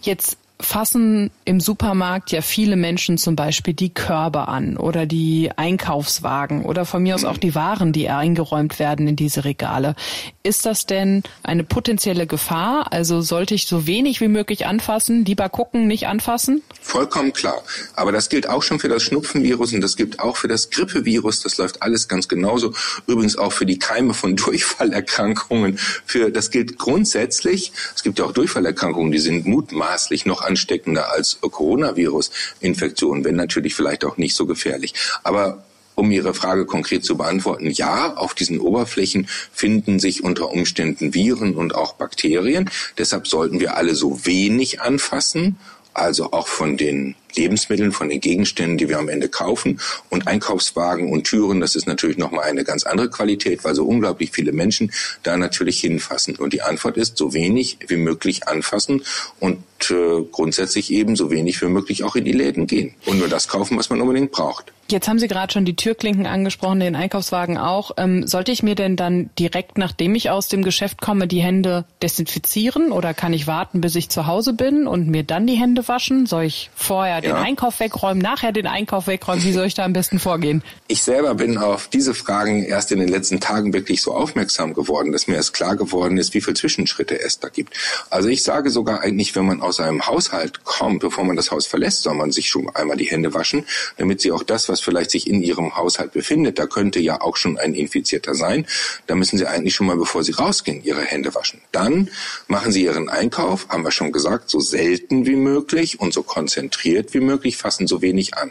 [0.00, 6.64] Jetzt fassen im Supermarkt ja viele Menschen zum Beispiel die Körbe an oder die Einkaufswagen
[6.64, 9.94] oder von mir aus auch die Waren, die eingeräumt werden in diese Regale.
[10.42, 12.92] Ist das denn eine potenzielle Gefahr?
[12.92, 16.62] Also sollte ich so wenig wie möglich anfassen, lieber gucken, nicht anfassen?
[16.80, 17.62] Vollkommen klar.
[17.94, 21.40] Aber das gilt auch schon für das Schnupfenvirus und das gilt auch für das Grippevirus.
[21.40, 22.72] Das läuft alles ganz genauso.
[23.06, 25.78] Übrigens auch für die Keime von Durchfallerkrankungen.
[25.78, 27.72] Für, das gilt grundsätzlich.
[27.94, 34.04] Es gibt ja auch Durchfallerkrankungen, die sind mutmaßlich noch ansteckender als Coronavirus-Infektionen, wenn natürlich vielleicht
[34.04, 34.94] auch nicht so gefährlich.
[35.24, 41.14] Aber um Ihre Frage konkret zu beantworten, ja, auf diesen Oberflächen finden sich unter Umständen
[41.14, 42.70] Viren und auch Bakterien.
[42.98, 45.58] Deshalb sollten wir alle so wenig anfassen,
[45.94, 49.80] also auch von den Lebensmitteln, von den Gegenständen, die wir am Ende kaufen.
[50.10, 54.30] Und Einkaufswagen und Türen, das ist natürlich nochmal eine ganz andere Qualität, weil so unglaublich
[54.32, 54.92] viele Menschen
[55.22, 56.36] da natürlich hinfassen.
[56.36, 59.02] Und die Antwort ist, so wenig wie möglich anfassen
[59.40, 59.58] und
[59.90, 63.48] äh, grundsätzlich eben so wenig wie möglich auch in die Läden gehen und nur das
[63.48, 64.72] kaufen, was man unbedingt braucht.
[64.90, 67.92] Jetzt haben Sie gerade schon die Türklinken angesprochen, den Einkaufswagen auch.
[67.96, 71.86] Ähm, sollte ich mir denn dann direkt, nachdem ich aus dem Geschäft komme, die Hände
[72.02, 75.88] desinfizieren oder kann ich warten, bis ich zu Hause bin und mir dann die Hände
[75.88, 76.26] waschen?
[76.26, 77.40] Soll ich vorher den ja.
[77.40, 79.44] Einkauf wegräumen, nachher den Einkauf wegräumen?
[79.44, 80.62] Wie soll ich da am besten vorgehen?
[80.88, 85.12] Ich selber bin auf diese Fragen erst in den letzten Tagen wirklich so aufmerksam geworden,
[85.12, 87.74] dass mir erst klar geworden ist, wie viele Zwischenschritte es da gibt.
[88.10, 91.66] Also ich sage sogar eigentlich, wenn man aus einem Haushalt kommt, bevor man das Haus
[91.66, 93.64] verlässt, soll man sich schon einmal die Hände waschen,
[93.96, 97.36] damit sie auch das, was vielleicht sich in ihrem Haushalt befindet, da könnte ja auch
[97.36, 98.66] schon ein Infizierter sein,
[99.06, 101.60] da müssen sie eigentlich schon mal, bevor sie rausgehen, ihre Hände waschen.
[101.72, 102.10] Dann
[102.48, 107.11] machen sie ihren Einkauf, haben wir schon gesagt, so selten wie möglich und so konzentriert
[107.14, 108.50] wie möglich, fassen so wenig an.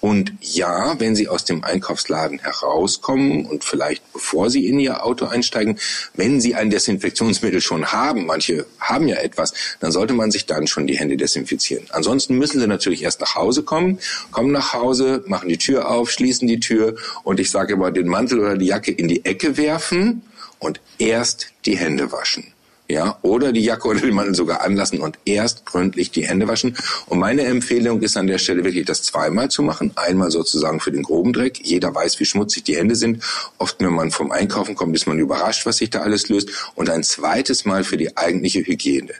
[0.00, 5.26] Und ja, wenn Sie aus dem Einkaufsladen herauskommen und vielleicht bevor Sie in Ihr Auto
[5.26, 5.78] einsteigen,
[6.14, 10.66] wenn Sie ein Desinfektionsmittel schon haben, manche haben ja etwas, dann sollte man sich dann
[10.66, 11.86] schon die Hände desinfizieren.
[11.90, 13.98] Ansonsten müssen Sie natürlich erst nach Hause kommen,
[14.30, 18.08] kommen nach Hause, machen die Tür auf, schließen die Tür und ich sage immer den
[18.08, 20.22] Mantel oder die Jacke in die Ecke werfen
[20.58, 22.52] und erst die Hände waschen
[22.90, 26.76] ja, oder die Jacke oder den Mantel sogar anlassen und erst gründlich die Hände waschen.
[27.06, 29.92] Und meine Empfehlung ist an der Stelle wirklich, das zweimal zu machen.
[29.94, 31.60] Einmal sozusagen für den groben Dreck.
[31.64, 33.22] Jeder weiß, wie schmutzig die Hände sind.
[33.58, 36.50] Oft, wenn man vom Einkaufen kommt, ist man überrascht, was sich da alles löst.
[36.74, 39.12] Und ein zweites Mal für die eigentliche Hygiene.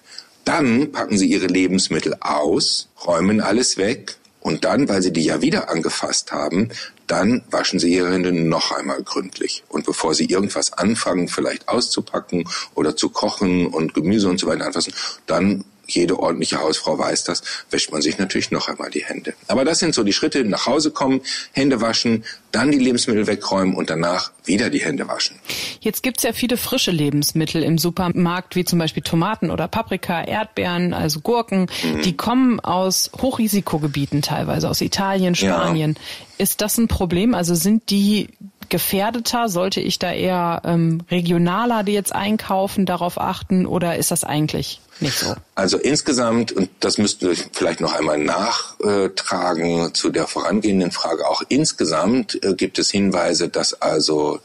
[0.44, 5.42] Dann packen Sie Ihre Lebensmittel aus, räumen alles weg, und dann, weil sie die ja
[5.42, 6.70] wieder angefasst haben,
[7.06, 9.64] dann waschen Sie Ihre Hände noch einmal gründlich.
[9.68, 14.66] Und bevor Sie irgendwas anfangen, vielleicht auszupacken oder zu kochen und Gemüse und so weiter
[14.66, 14.94] anfassen,
[15.26, 19.34] dann jede ordentliche Hausfrau weiß das, wäscht man sich natürlich noch einmal die Hände.
[19.48, 21.20] Aber das sind so die Schritte, nach Hause kommen,
[21.52, 25.38] Hände waschen, dann die Lebensmittel wegräumen und danach wieder die Hände waschen.
[25.80, 30.92] Jetzt gibt's ja viele frische Lebensmittel im Supermarkt, wie zum Beispiel Tomaten oder Paprika, Erdbeeren,
[30.92, 31.66] also Gurken.
[31.82, 32.02] Mhm.
[32.02, 35.94] Die kommen aus Hochrisikogebieten teilweise, aus Italien, Spanien.
[35.96, 36.44] Ja.
[36.44, 37.34] Ist das ein Problem?
[37.34, 38.28] Also sind die
[38.68, 39.48] gefährdeter?
[39.48, 44.80] Sollte ich da eher ähm, regionaler die jetzt einkaufen, darauf achten oder ist das eigentlich
[45.02, 45.34] nicht so?
[45.54, 51.42] Also insgesamt, und das müssten wir vielleicht noch einmal nachtragen zu der vorangehenden Frage, auch
[51.48, 54.40] insgesamt äh, gibt es Hinweise, dass also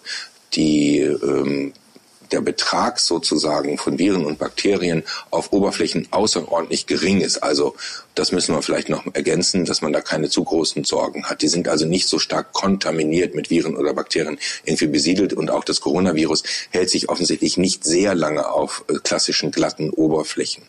[0.54, 1.74] die ähm,
[2.32, 7.38] der Betrag sozusagen von Viren und Bakterien auf Oberflächen außerordentlich gering ist.
[7.38, 7.76] Also
[8.16, 11.42] das müssen wir vielleicht noch ergänzen, dass man da keine zu großen Sorgen hat.
[11.42, 15.64] Die sind also nicht so stark kontaminiert mit Viren oder Bakterien irgendwie besiedelt und auch
[15.64, 20.64] das Coronavirus hält sich offensichtlich nicht sehr lange auf äh, klassischen glatten Oberflächen.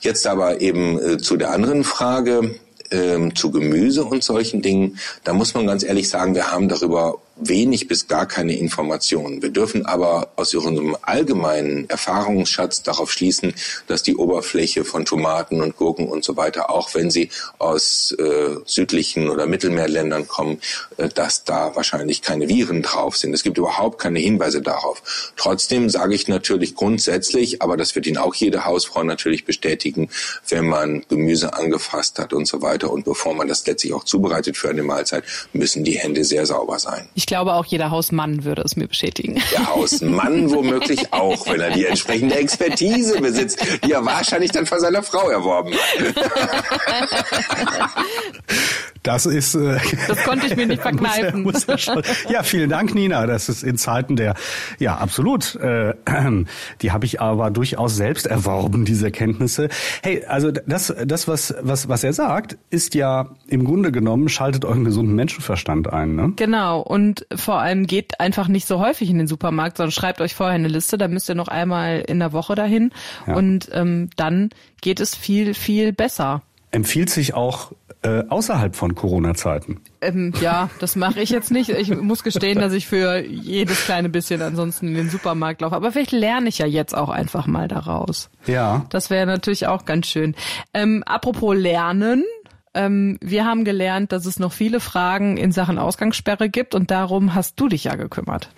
[0.00, 2.54] Jetzt aber eben äh, zu der anderen Frage,
[2.90, 7.18] ähm, zu Gemüse und solchen Dingen, da muss man ganz ehrlich sagen, wir haben darüber
[7.40, 9.42] wenig bis gar keine Informationen.
[9.42, 13.54] Wir dürfen aber aus unserem allgemeinen Erfahrungsschatz darauf schließen,
[13.86, 18.56] dass die Oberfläche von Tomaten und Gurken und so weiter, auch wenn sie aus äh,
[18.64, 20.60] südlichen oder Mittelmeerländern kommen,
[20.96, 23.32] äh, dass da wahrscheinlich keine Viren drauf sind.
[23.34, 25.32] Es gibt überhaupt keine Hinweise darauf.
[25.36, 30.10] Trotzdem sage ich natürlich grundsätzlich, aber das wird Ihnen auch jede Hausfrau natürlich bestätigen,
[30.48, 34.56] wenn man Gemüse angefasst hat und so weiter und bevor man das letztlich auch zubereitet
[34.56, 37.08] für eine Mahlzeit, müssen die Hände sehr sauber sein.
[37.14, 39.40] Ich glaube, auch jeder Hausmann würde es mir bestätigen.
[39.52, 44.80] Der Hausmann womöglich auch, wenn er die entsprechende Expertise besitzt, die er wahrscheinlich dann von
[44.80, 46.14] seiner Frau erworben hat.
[49.02, 49.54] Das ist.
[49.54, 51.42] Äh, das konnte ich mir nicht verkneifen.
[51.42, 53.26] Muss er, muss er ja, vielen Dank, Nina.
[53.26, 54.34] Das ist in Zeiten der,
[54.78, 55.54] ja, absolut.
[55.56, 55.94] Äh,
[56.82, 59.68] die habe ich aber durchaus selbst erworben, diese Kenntnisse.
[60.02, 64.64] Hey, also das, das was, was, was er sagt, ist ja im Grunde genommen schaltet
[64.64, 66.14] euren gesunden Menschenverstand ein.
[66.14, 66.32] Ne?
[66.36, 66.80] Genau.
[66.80, 70.54] Und vor allem geht einfach nicht so häufig in den Supermarkt, sondern schreibt euch vorher
[70.54, 70.98] eine Liste.
[70.98, 72.92] Da müsst ihr noch einmal in der Woche dahin
[73.26, 73.34] ja.
[73.34, 76.42] und ähm, dann geht es viel, viel besser.
[76.70, 79.80] Empfiehlt sich auch äh, außerhalb von Corona-Zeiten?
[80.00, 81.70] Ähm, ja, das mache ich jetzt nicht.
[81.70, 85.74] Ich muss gestehen, dass ich für jedes kleine bisschen ansonsten in den Supermarkt laufe.
[85.74, 88.30] Aber vielleicht lerne ich ja jetzt auch einfach mal daraus.
[88.46, 88.86] Ja.
[88.90, 90.36] Das wäre natürlich auch ganz schön.
[90.72, 92.24] Ähm, apropos Lernen,
[92.78, 97.34] ähm, wir haben gelernt, dass es noch viele Fragen in Sachen Ausgangssperre gibt und darum
[97.34, 98.50] hast du dich ja gekümmert.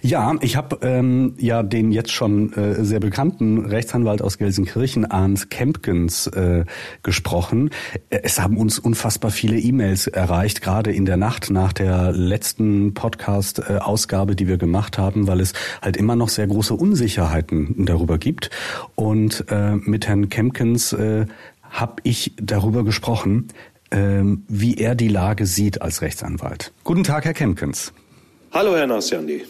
[0.00, 5.50] Ja, ich habe ähm, ja den jetzt schon äh, sehr bekannten Rechtsanwalt aus Gelsenkirchen, Arndt
[5.50, 6.64] Kempkens, äh,
[7.02, 7.70] gesprochen.
[8.08, 14.34] Es haben uns unfassbar viele E-Mails erreicht, gerade in der Nacht nach der letzten Podcast-Ausgabe,
[14.34, 15.52] die wir gemacht haben, weil es
[15.82, 18.48] halt immer noch sehr große Unsicherheiten darüber gibt.
[18.94, 21.26] Und äh, mit Herrn Kempkens äh,
[21.70, 23.48] habe ich darüber gesprochen,
[23.90, 26.72] ähm, wie er die Lage sieht als Rechtsanwalt.
[26.84, 27.92] Guten Tag, Herr Kempkens.
[28.52, 29.44] Hallo, Herr Nassiandi.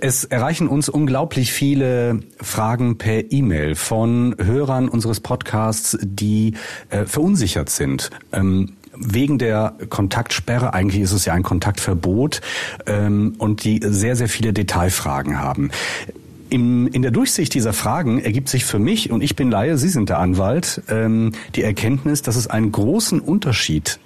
[0.00, 6.54] Es erreichen uns unglaublich viele Fragen per E-Mail von Hörern unseres Podcasts, die
[6.90, 8.10] äh, verunsichert sind.
[8.32, 12.40] Ähm, wegen der Kontaktsperre, eigentlich ist es ja ein Kontaktverbot,
[12.86, 15.70] ähm, und die sehr, sehr viele Detailfragen haben.
[16.48, 19.88] Im, in der Durchsicht dieser Fragen ergibt sich für mich, und ich bin Laie, Sie
[19.88, 23.98] sind der Anwalt, ähm, die Erkenntnis, dass es einen großen Unterschied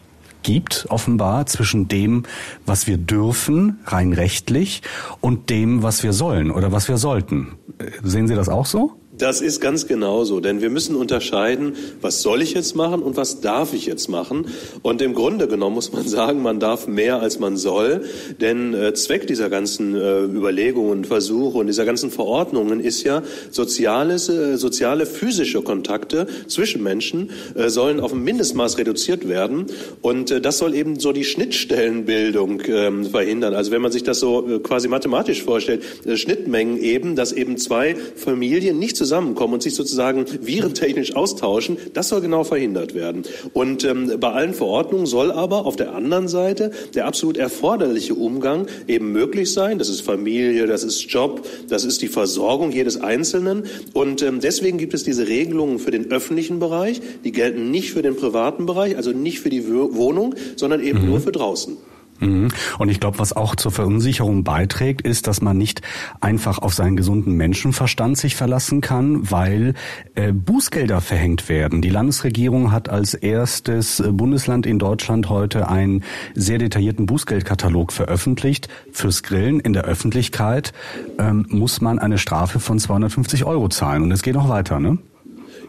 [0.43, 2.25] gibt, offenbar, zwischen dem,
[2.67, 4.83] was wir dürfen, rein rechtlich,
[5.21, 7.53] und dem, was wir sollen oder was wir sollten.
[7.79, 9.00] Äh, sehen Sie das auch so?
[9.21, 13.43] Das ist ganz genauso, denn wir müssen unterscheiden, was soll ich jetzt machen und was
[13.43, 14.47] darf ich jetzt machen.
[14.81, 18.03] Und im Grunde genommen muss man sagen, man darf mehr als man soll,
[18.41, 23.23] denn äh, Zweck dieser ganzen äh, Überlegungen und Versuche und dieser ganzen Verordnungen ist ja,
[23.51, 29.67] soziales, äh, soziale physische Kontakte zwischen Menschen äh, sollen auf ein Mindestmaß reduziert werden.
[30.01, 33.53] Und äh, das soll eben so die Schnittstellenbildung ähm, verhindern.
[33.53, 35.83] Also wenn man sich das so äh, quasi mathematisch vorstellt,
[36.15, 42.09] Schnittmengen eben, dass eben zwei Familien nicht zusammen zusammenkommen und sich sozusagen virentechnisch austauschen, das
[42.09, 43.25] soll genau verhindert werden.
[43.53, 48.69] Und ähm, bei allen Verordnungen soll aber auf der anderen Seite der absolut erforderliche Umgang
[48.87, 49.79] eben möglich sein.
[49.79, 53.65] Das ist Familie, das ist Job, das ist die Versorgung jedes Einzelnen.
[53.95, 57.01] Und ähm, deswegen gibt es diese Regelungen für den öffentlichen Bereich.
[57.25, 61.11] Die gelten nicht für den privaten Bereich, also nicht für die Wohnung, sondern eben mhm.
[61.11, 61.77] nur für draußen.
[62.21, 62.49] Mhm.
[62.79, 65.83] Und ich glaube, was auch zur Verunsicherung beiträgt, ist, dass man nicht
[66.21, 69.75] einfach auf seinen gesunden Menschenverstand sich verlassen kann, weil
[70.15, 71.83] äh, Bußgelder verhängt werden.
[71.83, 76.05] Die Landesregierung hat als erstes äh, Bundesland in Deutschland heute einen
[76.35, 78.69] sehr detaillierten Bußgeldkatalog veröffentlicht.
[78.93, 80.73] Fürs Grillen in der Öffentlichkeit
[81.19, 84.03] ähm, muss man eine Strafe von 250 Euro zahlen.
[84.03, 84.99] Und es geht noch weiter, ne?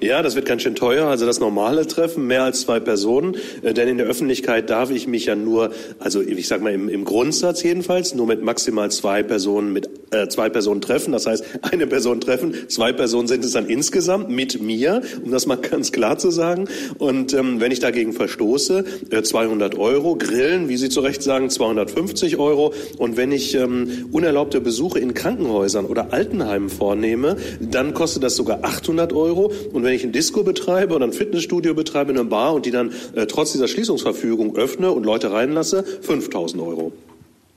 [0.04, 1.06] Ja, das wird ganz schön teuer.
[1.06, 3.38] Also das normale Treffen, mehr als zwei Personen.
[3.62, 6.90] Äh, denn in der Öffentlichkeit darf ich mich ja nur, also ich sag mal im,
[6.90, 11.12] im Grundsatz jedenfalls, nur mit maximal zwei Personen mit äh, zwei Personen treffen.
[11.12, 15.46] Das heißt, eine Person treffen, zwei Personen sind es dann insgesamt mit mir, um das
[15.46, 16.68] mal ganz klar zu sagen.
[16.98, 20.16] Und ähm, wenn ich dagegen verstoße, äh, 200 Euro.
[20.16, 22.74] Grillen, wie Sie zu Recht sagen, 250 Euro.
[22.98, 28.64] Und wenn ich ähm, unerlaubte Besuche in Krankenhäusern oder Altenheimen vornehme, dann kostet das sogar
[28.64, 29.52] 800 Euro.
[29.74, 32.92] Und wenn ich ein Disco betreibe oder ein Fitnessstudio betreibe, eine Bar und die dann
[33.16, 36.92] äh, trotz dieser Schließungsverfügung öffne und Leute reinlasse, 5000 Euro.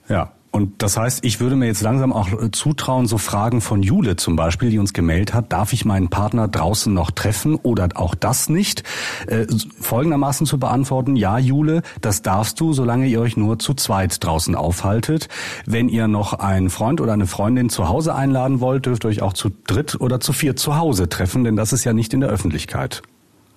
[0.08, 4.14] Ja, Und das heißt, ich würde mir jetzt langsam auch zutrauen, so Fragen von Jule
[4.14, 8.14] zum Beispiel, die uns gemeldet hat, darf ich meinen Partner draußen noch treffen oder auch
[8.14, 8.84] das nicht?
[9.26, 9.46] Äh,
[9.80, 14.54] folgendermaßen zu beantworten, ja Jule, das darfst du, solange ihr euch nur zu zweit draußen
[14.54, 15.26] aufhaltet.
[15.66, 19.22] Wenn ihr noch einen Freund oder eine Freundin zu Hause einladen wollt, dürft ihr euch
[19.22, 22.20] auch zu dritt oder zu viert zu Hause treffen, denn das ist ja nicht in
[22.20, 23.02] der Öffentlichkeit.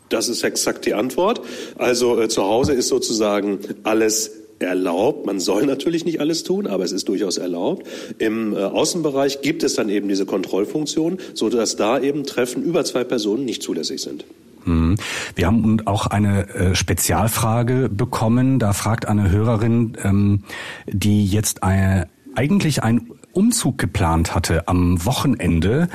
[0.09, 1.41] Das ist exakt die Antwort.
[1.77, 5.25] Also äh, zu Hause ist sozusagen alles erlaubt.
[5.25, 7.87] Man soll natürlich nicht alles tun, aber es ist durchaus erlaubt.
[8.17, 12.83] Im äh, Außenbereich gibt es dann eben diese Kontrollfunktion, so dass da eben Treffen über
[12.85, 14.25] zwei Personen nicht zulässig sind.
[14.65, 14.95] Mhm.
[15.35, 18.59] Wir haben auch eine äh, Spezialfrage bekommen.
[18.59, 20.43] Da fragt eine Hörerin, ähm,
[20.87, 25.89] die jetzt eine, eigentlich einen Umzug geplant hatte am Wochenende,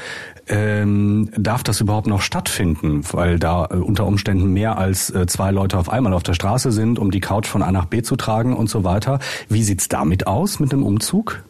[0.48, 5.50] ähm, darf das überhaupt noch stattfinden, weil da äh, unter Umständen mehr als äh, zwei
[5.50, 8.16] Leute auf einmal auf der Straße sind, um die Couch von A nach B zu
[8.16, 9.18] tragen und so weiter.
[9.48, 11.42] Wie sieht's damit aus mit dem Umzug?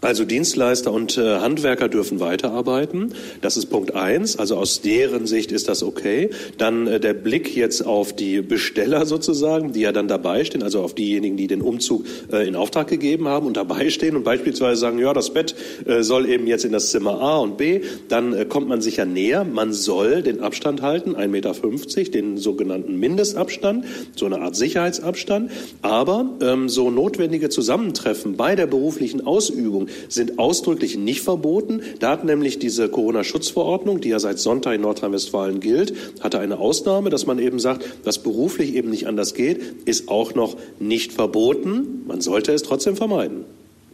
[0.00, 3.14] Also Dienstleister und äh, Handwerker dürfen weiterarbeiten.
[3.40, 4.38] Das ist Punkt eins.
[4.38, 6.30] Also aus deren Sicht ist das okay.
[6.56, 10.82] Dann äh, der Blick jetzt auf die Besteller sozusagen, die ja dann dabei stehen, also
[10.82, 14.80] auf diejenigen, die den Umzug äh, in Auftrag gegeben haben und dabei stehen und beispielsweise
[14.80, 17.80] sagen, ja, das Bett äh, soll eben jetzt in das Zimmer A und B.
[18.08, 19.42] Dann äh, kommt man sicher näher.
[19.42, 23.84] Man soll den Abstand halten, 1,50 Meter, den sogenannten Mindestabstand,
[24.14, 25.50] so eine Art Sicherheitsabstand.
[25.82, 31.82] Aber ähm, so notwendige Zusammentreffen bei der beruflichen Ausübung sind ausdrücklich nicht verboten.
[31.98, 37.10] Da hat nämlich diese Corona-Schutzverordnung, die ja seit Sonntag in Nordrhein-Westfalen gilt, hatte eine Ausnahme,
[37.10, 42.04] dass man eben sagt, was beruflich eben nicht anders geht, ist auch noch nicht verboten.
[42.06, 43.44] Man sollte es trotzdem vermeiden.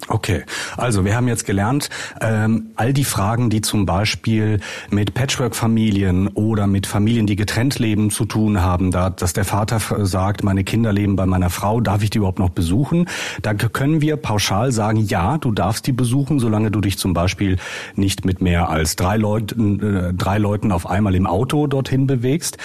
[0.07, 0.45] Okay,
[0.77, 1.89] also wir haben jetzt gelernt,
[2.21, 8.11] ähm, all die Fragen, die zum Beispiel mit Patchwork-Familien oder mit Familien, die getrennt leben,
[8.11, 12.03] zu tun haben, da, dass der Vater sagt, meine Kinder leben bei meiner Frau, darf
[12.03, 13.07] ich die überhaupt noch besuchen?
[13.41, 17.57] Da können wir pauschal sagen, ja, du darfst die besuchen, solange du dich zum Beispiel
[17.97, 22.59] nicht mit mehr als drei Leuten, äh, drei Leuten auf einmal im Auto dorthin bewegst.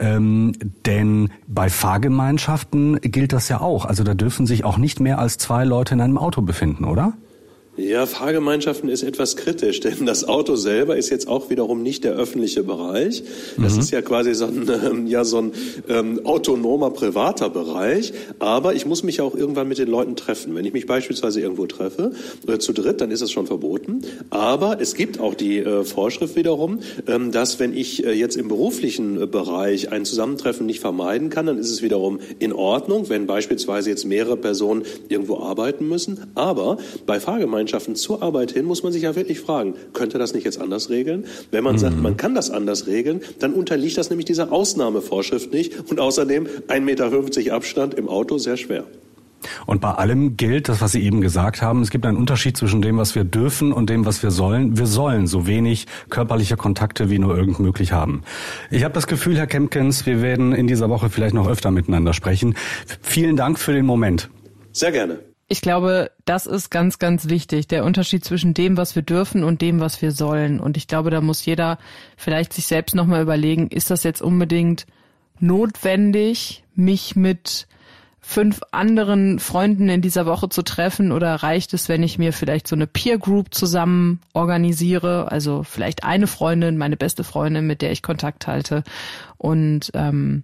[0.00, 0.52] Ähm,
[0.86, 3.84] denn bei Fahrgemeinschaften gilt das ja auch.
[3.84, 7.12] Also da dürfen sich auch nicht mehr als zwei Leute in einem Auto befinden oder?
[7.76, 12.12] Ja, Fahrgemeinschaften ist etwas kritisch, denn das Auto selber ist jetzt auch wiederum nicht der
[12.12, 13.22] öffentliche Bereich.
[13.58, 13.80] Das mhm.
[13.80, 15.52] ist ja quasi so ein, ähm, ja, so ein
[15.88, 18.14] ähm, autonomer privater Bereich.
[18.38, 20.54] Aber ich muss mich ja auch irgendwann mit den Leuten treffen.
[20.54, 22.12] Wenn ich mich beispielsweise irgendwo treffe,
[22.46, 24.02] äh, zu dritt, dann ist es schon verboten.
[24.30, 28.48] Aber es gibt auch die äh, Vorschrift wiederum, ähm, dass wenn ich äh, jetzt im
[28.48, 33.26] beruflichen äh, Bereich ein Zusammentreffen nicht vermeiden kann, dann ist es wiederum in Ordnung, wenn
[33.26, 36.20] beispielsweise jetzt mehrere Personen irgendwo arbeiten müssen.
[36.34, 40.34] Aber bei Fahrgemeinschaften Gemeinschaften zur Arbeit hin, muss man sich ja wirklich fragen, könnte das
[40.34, 41.24] nicht jetzt anders regeln?
[41.50, 41.78] Wenn man mhm.
[41.78, 46.46] sagt, man kann das anders regeln, dann unterliegt das nämlich dieser Ausnahmevorschrift nicht und außerdem
[46.68, 48.84] 1,50 Meter Abstand im Auto sehr schwer.
[49.66, 51.82] Und bei allem gilt das, was Sie eben gesagt haben.
[51.82, 54.78] Es gibt einen Unterschied zwischen dem, was wir dürfen und dem, was wir sollen.
[54.78, 58.22] Wir sollen so wenig körperliche Kontakte wie nur irgend möglich haben.
[58.70, 62.12] Ich habe das Gefühl, Herr Kempkens, wir werden in dieser Woche vielleicht noch öfter miteinander
[62.12, 62.54] sprechen.
[63.02, 64.30] Vielen Dank für den Moment.
[64.72, 65.18] Sehr gerne.
[65.48, 69.62] Ich glaube, das ist ganz, ganz wichtig, der Unterschied zwischen dem, was wir dürfen und
[69.62, 70.58] dem, was wir sollen.
[70.58, 71.78] Und ich glaube, da muss jeder
[72.16, 74.86] vielleicht sich selbst nochmal überlegen, ist das jetzt unbedingt
[75.38, 77.68] notwendig, mich mit
[78.18, 81.12] fünf anderen Freunden in dieser Woche zu treffen?
[81.12, 86.02] Oder reicht es, wenn ich mir vielleicht so eine Peer Group zusammen organisiere, also vielleicht
[86.02, 88.82] eine Freundin, meine beste Freundin, mit der ich Kontakt halte.
[89.38, 90.42] Und ähm,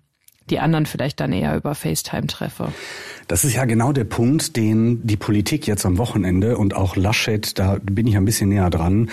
[0.53, 2.69] die anderen vielleicht dann eher über FaceTime treffe.
[3.27, 7.59] Das ist ja genau der Punkt, den die Politik jetzt am Wochenende und auch Laschet,
[7.59, 9.09] da bin ich ein bisschen näher dran,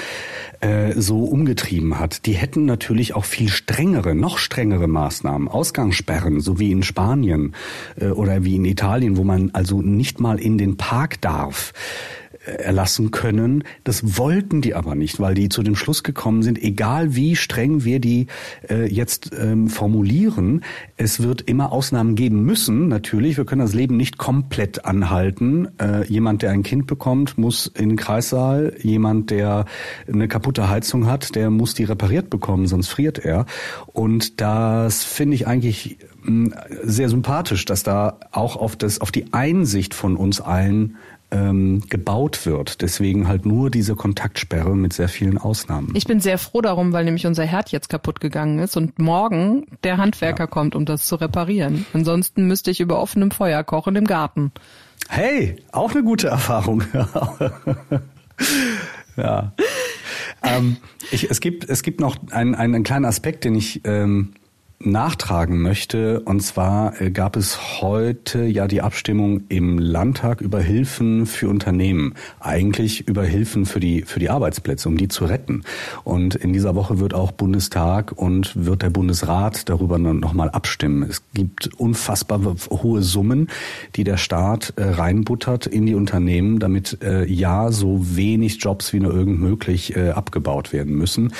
[0.60, 2.25] äh, so umgetrieben hat.
[2.25, 7.56] Die hätten natürlich auch viel strengere, noch strengere Maßnahmen, Ausgangssperren, so wie in Spanien
[7.95, 11.71] äh, oder wie in Italien, wo man also nicht mal in den Park darf
[12.45, 13.63] erlassen können.
[13.84, 17.84] Das wollten die aber nicht, weil die zu dem Schluss gekommen sind, egal wie streng
[17.84, 18.28] wir die
[18.69, 20.63] äh, jetzt ähm, formulieren,
[20.97, 22.88] es wird immer Ausnahmen geben müssen.
[22.88, 25.67] Natürlich, wir können das Leben nicht komplett anhalten.
[25.80, 28.73] Äh, jemand, der ein Kind bekommt, muss in den Kreissaal.
[28.82, 29.65] Jemand, der
[30.12, 33.45] eine kaputte Heizung hat, der muss die repariert bekommen, sonst friert er.
[33.88, 39.34] Und das finde ich eigentlich mh, sehr sympathisch, dass da auch auf das, auf die
[39.34, 40.95] Einsicht von uns allen
[41.32, 42.82] ähm, gebaut wird.
[42.82, 45.92] Deswegen halt nur diese Kontaktsperre mit sehr vielen Ausnahmen.
[45.96, 49.65] Ich bin sehr froh darum, weil nämlich unser Herd jetzt kaputt gegangen ist und morgen
[49.84, 50.48] der Handwerker ja.
[50.48, 51.86] kommt, um das zu reparieren.
[51.94, 54.52] Ansonsten müsste ich über offenem Feuer kochen im Garten.
[55.08, 56.84] Hey, auch eine gute Erfahrung.
[59.18, 59.54] ja.
[60.44, 60.78] ähm,
[61.12, 64.34] ich, es gibt es gibt noch einen, einen kleinen Aspekt, den ich ähm,
[64.82, 66.22] nachtragen möchte.
[66.22, 72.13] Und zwar äh, gab es heute ja die Abstimmung im Landtag über Hilfen für Unternehmen.
[72.40, 75.63] Eigentlich über Hilfen für die, für die Arbeitsplätze, um die zu retten.
[76.06, 81.04] Und in dieser Woche wird auch Bundestag und wird der Bundesrat darüber nochmal abstimmen.
[81.10, 83.50] Es gibt unfassbar hohe Summen,
[83.98, 89.02] die der Staat äh, reinbuttert in die Unternehmen, damit äh, ja so wenig Jobs wie
[89.02, 91.34] nur irgend möglich abgebaut werden müssen.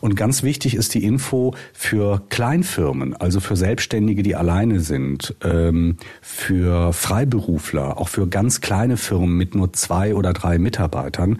[0.00, 5.34] Und ganz wichtig ist die Info für Kleinfirmen Firmen, also für Selbstständige, die alleine sind,
[5.42, 11.38] ähm, für Freiberufler, auch für ganz kleine Firmen mit nur zwei oder drei Mitarbeitern,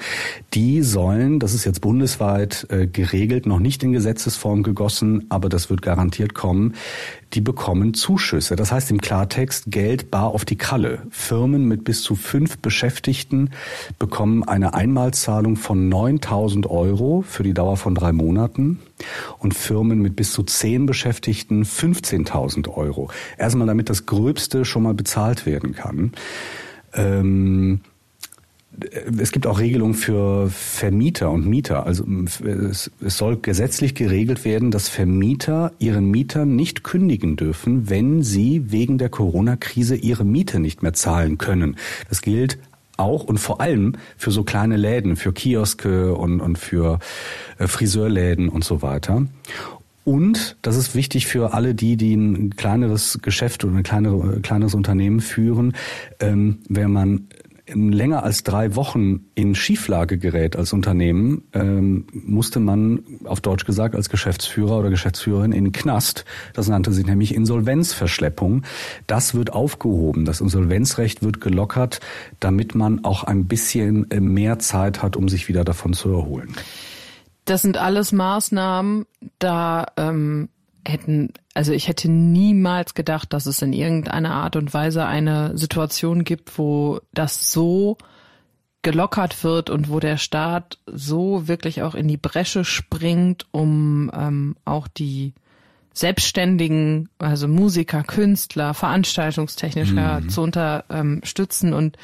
[0.54, 5.70] die sollen, das ist jetzt bundesweit äh, geregelt, noch nicht in Gesetzesform gegossen, aber das
[5.70, 6.74] wird garantiert kommen,
[7.36, 8.56] die bekommen Zuschüsse.
[8.56, 11.02] Das heißt im Klartext Geld bar auf die Kralle.
[11.10, 13.50] Firmen mit bis zu fünf Beschäftigten
[13.98, 18.80] bekommen eine Einmalzahlung von 9000 Euro für die Dauer von drei Monaten
[19.38, 23.10] und Firmen mit bis zu zehn Beschäftigten 15.000 Euro.
[23.36, 26.12] Erstmal damit das Gröbste schon mal bezahlt werden kann.
[26.94, 27.80] Ähm,
[29.18, 31.86] es gibt auch Regelungen für Vermieter und Mieter.
[31.86, 32.04] Also
[32.44, 38.70] es, es, soll gesetzlich geregelt werden, dass Vermieter ihren Mietern nicht kündigen dürfen, wenn sie
[38.70, 41.76] wegen der Corona-Krise ihre Miete nicht mehr zahlen können.
[42.08, 42.58] Das gilt
[42.96, 46.98] auch und vor allem für so kleine Läden, für Kioske und, und für
[47.58, 49.26] äh, Friseurläden und so weiter.
[50.04, 54.74] Und das ist wichtig für alle die, die ein kleineres Geschäft oder ein kleinere, kleineres
[54.74, 55.74] Unternehmen führen.
[56.20, 57.26] Ähm, wenn man
[57.72, 63.94] länger als drei Wochen in Schieflage gerät als Unternehmen, ähm, musste man auf Deutsch gesagt
[63.94, 66.24] als Geschäftsführer oder Geschäftsführerin in den Knast.
[66.54, 68.62] Das nannte sich nämlich Insolvenzverschleppung.
[69.06, 70.24] Das wird aufgehoben.
[70.24, 72.00] Das Insolvenzrecht wird gelockert,
[72.40, 76.54] damit man auch ein bisschen äh, mehr Zeit hat, um sich wieder davon zu erholen.
[77.46, 79.06] Das sind alles Maßnahmen,
[79.38, 80.48] da ähm,
[80.88, 86.24] hätten, also ich hätte niemals gedacht, dass es in irgendeiner Art und Weise eine Situation
[86.24, 87.96] gibt, wo das so
[88.82, 94.56] gelockert wird und wo der Staat so wirklich auch in die Bresche springt, um ähm,
[94.64, 95.34] auch die
[95.92, 100.28] Selbstständigen, also Musiker, Künstler, Veranstaltungstechniker mhm.
[100.28, 101.72] zu unterstützen.
[101.72, 101.96] Und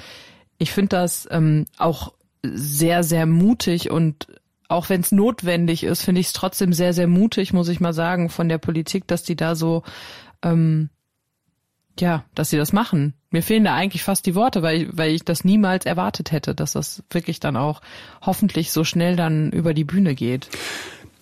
[0.58, 4.26] ich finde das ähm, auch sehr, sehr mutig und
[4.72, 7.92] auch wenn es notwendig ist, finde ich es trotzdem sehr, sehr mutig, muss ich mal
[7.92, 9.82] sagen, von der Politik, dass die da so,
[10.42, 10.90] ähm,
[11.98, 13.14] ja, dass sie das machen.
[13.30, 16.72] Mir fehlen da eigentlich fast die Worte, weil, weil ich das niemals erwartet hätte, dass
[16.72, 17.80] das wirklich dann auch
[18.20, 20.48] hoffentlich so schnell dann über die Bühne geht.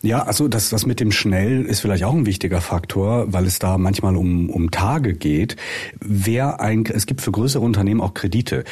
[0.02, 3.58] Ja, also das, das mit dem Schnell ist vielleicht auch ein wichtiger Faktor, weil es
[3.58, 5.56] da manchmal um, um Tage geht.
[6.00, 8.64] Wer ein, es gibt für größere Unternehmen auch Kredite.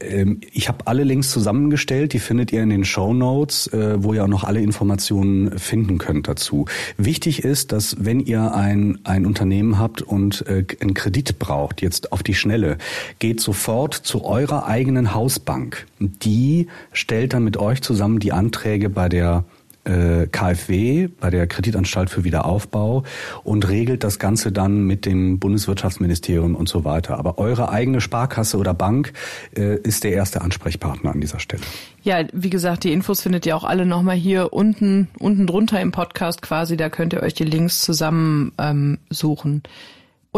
[0.00, 4.14] Ähm, ich habe alle Links zusammengestellt, die findet ihr in den Show Notes, äh, wo
[4.14, 6.66] ihr auch noch alle Informationen finden könnt dazu.
[6.96, 12.12] Wichtig ist, dass wenn ihr ein, ein Unternehmen habt und äh, einen Kredit braucht, jetzt
[12.12, 12.78] auf die Schnelle,
[13.18, 15.88] geht sofort zu eurer eigenen Hausbank.
[15.98, 19.44] Die stellt dann mit euch zusammen die Anträge bei der
[19.88, 23.04] KfW, bei der Kreditanstalt für Wiederaufbau
[23.44, 27.18] und regelt das Ganze dann mit dem Bundeswirtschaftsministerium und so weiter.
[27.18, 29.12] Aber eure eigene Sparkasse oder Bank
[29.56, 31.62] äh, ist der erste Ansprechpartner an dieser Stelle.
[32.02, 35.92] Ja, wie gesagt, die Infos findet ihr auch alle nochmal hier unten, unten drunter im
[35.92, 36.76] Podcast quasi.
[36.76, 39.62] Da könnt ihr euch die Links zusammen ähm, suchen.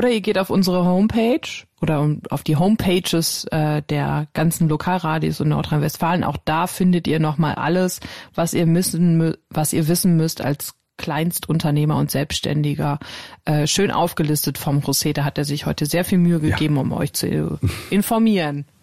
[0.01, 5.51] Oder ihr geht auf unsere Homepage oder auf die Homepages äh, der ganzen Lokalradios in
[5.51, 6.24] Nordrhein-Westfalen.
[6.24, 8.01] Auch da findet ihr nochmal alles,
[8.34, 12.98] was ihr müssen, was ihr wissen müsst als Kleinstunternehmer und Selbstständiger.
[13.44, 15.12] Äh, schön aufgelistet vom José.
[15.12, 16.80] Da hat er sich heute sehr viel Mühe gegeben, ja.
[16.80, 17.59] um euch zu
[17.90, 18.64] informieren.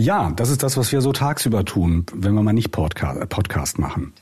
[0.00, 3.80] Ja, das ist das, was wir so tagsüber tun, wenn wir mal nicht Podcast, Podcast
[3.80, 4.12] machen.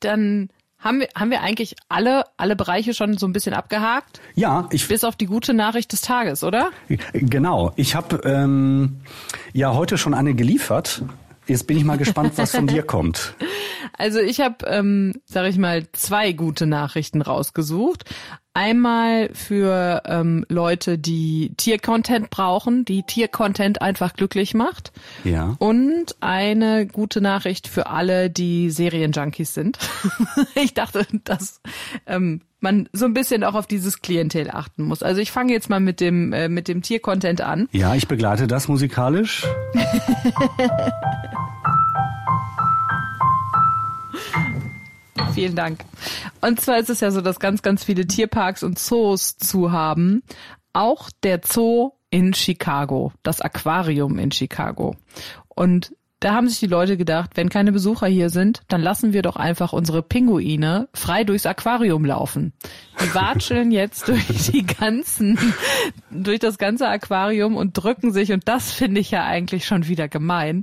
[0.00, 0.48] Dann
[0.84, 4.20] haben wir, haben wir eigentlich alle, alle Bereiche schon so ein bisschen abgehakt?
[4.34, 4.86] Ja, ich.
[4.86, 6.70] Bis auf die gute Nachricht des Tages, oder?
[7.14, 7.72] Genau.
[7.76, 9.00] Ich habe ähm,
[9.54, 11.02] ja heute schon eine geliefert.
[11.46, 13.34] Jetzt bin ich mal gespannt, was von dir kommt.
[13.96, 18.04] Also ich habe, ähm, sage ich mal, zwei gute Nachrichten rausgesucht.
[18.56, 24.92] Einmal für ähm, Leute, die Tiercontent brauchen, die Tiercontent einfach glücklich macht.
[25.24, 25.56] Ja.
[25.58, 29.80] Und eine gute Nachricht für alle, die Serienjunkies sind.
[30.54, 31.60] ich dachte, dass
[32.06, 35.02] ähm, man so ein bisschen auch auf dieses Klientel achten muss.
[35.02, 37.68] Also ich fange jetzt mal mit dem äh, mit dem Tiercontent an.
[37.72, 39.44] Ja, ich begleite das musikalisch.
[45.32, 45.84] Vielen Dank.
[46.40, 50.22] Und zwar ist es ja so, dass ganz, ganz viele Tierparks und Zoos zu haben.
[50.72, 54.96] Auch der Zoo in Chicago, das Aquarium in Chicago.
[55.48, 55.92] Und
[56.24, 59.36] da haben sich die Leute gedacht, wenn keine Besucher hier sind, dann lassen wir doch
[59.36, 62.54] einfach unsere Pinguine frei durchs Aquarium laufen.
[63.02, 65.38] Die watscheln jetzt durch die ganzen,
[66.10, 70.08] durch das ganze Aquarium und drücken sich und das finde ich ja eigentlich schon wieder
[70.08, 70.62] gemein.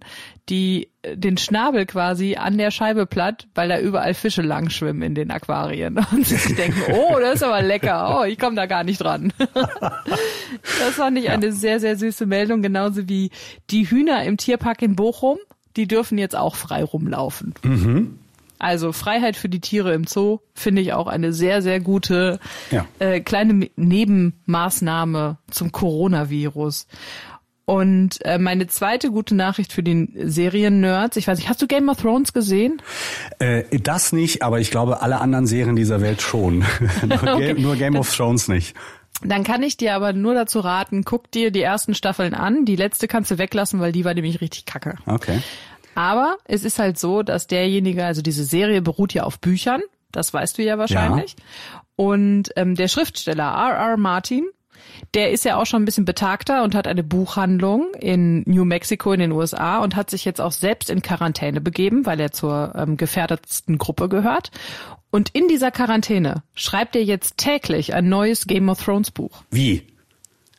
[0.50, 5.16] Die den Schnabel quasi an der Scheibe platt, weil da überall Fische lang schwimmen in
[5.16, 8.84] den Aquarien und sich denken, oh, das ist aber lecker, oh, ich komme da gar
[8.84, 9.34] nicht dran.
[10.80, 13.32] Das fand ich eine sehr, sehr süße Meldung, genauso wie
[13.70, 15.38] die Hühner im Tierpark in Bochum,
[15.78, 17.54] die dürfen jetzt auch frei rumlaufen.
[17.64, 18.20] Mhm.
[18.60, 22.40] Also Freiheit für die Tiere im Zoo finde ich auch eine sehr, sehr gute
[22.70, 22.86] Ja.
[23.00, 26.88] äh, kleine Nebenmaßnahme zum Coronavirus.
[27.66, 31.90] Und äh, meine zweite gute Nachricht für den Serien-Nerds, ich weiß nicht, hast du Game
[31.90, 32.82] of Thrones gesehen?
[33.40, 36.60] Äh, das nicht, aber ich glaube, alle anderen Serien dieser Welt schon.
[37.08, 37.54] nur, Okay.
[37.54, 38.76] Game, nur Game of Thrones nicht.
[39.24, 42.66] Dann kann ich dir aber nur dazu raten, guck dir die ersten Staffeln an.
[42.66, 44.96] Die letzte kannst du weglassen, weil die war nämlich richtig kacke.
[45.06, 45.40] Okay.
[45.94, 49.82] Aber es ist halt so, dass derjenige, also diese Serie beruht ja auf Büchern,
[50.12, 51.36] das weißt du ja wahrscheinlich.
[51.96, 53.98] Und ähm, der Schriftsteller R.R.
[53.98, 54.46] Martin,
[55.14, 59.12] der ist ja auch schon ein bisschen betagter und hat eine Buchhandlung in New Mexico
[59.14, 62.74] in den USA und hat sich jetzt auch selbst in Quarantäne begeben, weil er zur
[62.76, 64.52] ähm, gefährdetsten Gruppe gehört.
[65.10, 69.44] Und in dieser Quarantäne schreibt er jetzt täglich ein neues Game of Thrones Buch.
[69.52, 69.88] Wie?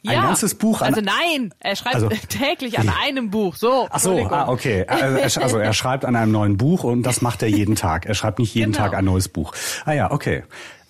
[0.04, 3.54] Ein ganzes Buch an- Also nein, er schreibt Also- täglich an einem Buch.
[3.54, 3.86] So.
[3.88, 4.84] Ach so, ah, okay.
[4.88, 8.06] Also er, also er schreibt an einem neuen Buch und das macht er jeden Tag.
[8.06, 8.84] Er schreibt nicht jeden Genau.
[8.84, 9.54] Tag ein neues Buch.
[9.84, 10.42] Ah ja, okay.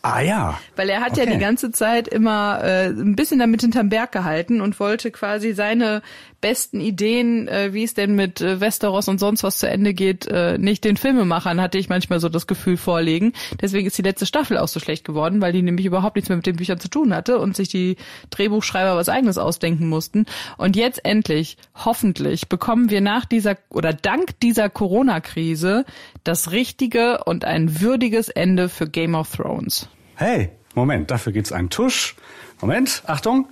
[0.03, 0.59] Ah ja.
[0.75, 1.35] Weil er hat ja Okay.
[1.35, 6.03] die ganze Zeit immer äh, ein bisschen damit hinterm Berg gehalten und wollte quasi seine
[6.43, 10.27] besten Ideen, äh, wie es denn mit äh, Westeros und sonst was zu Ende geht,
[10.27, 13.33] äh, nicht den Filmemachern, hatte ich manchmal so das Gefühl vorlegen.
[13.63, 16.37] Deswegen ist die letzte Staffel auch so schlecht geworden, weil die nämlich überhaupt nichts mehr
[16.37, 17.97] mit den Büchern zu tun hatte und sich die
[18.29, 20.27] Drehbuchschreiber was eigenes ausdenken mussten.
[20.59, 25.87] Und jetzt endlich, hoffentlich, bekommen wir nach dieser oder dank dieser Corona-Krise
[26.25, 29.89] das richtige und ein würdiges Ende für Game of Thrones.
[30.17, 32.17] Hey, Moment, dafür gibt's einen Tusch.
[32.61, 33.47] Moment, Achtung.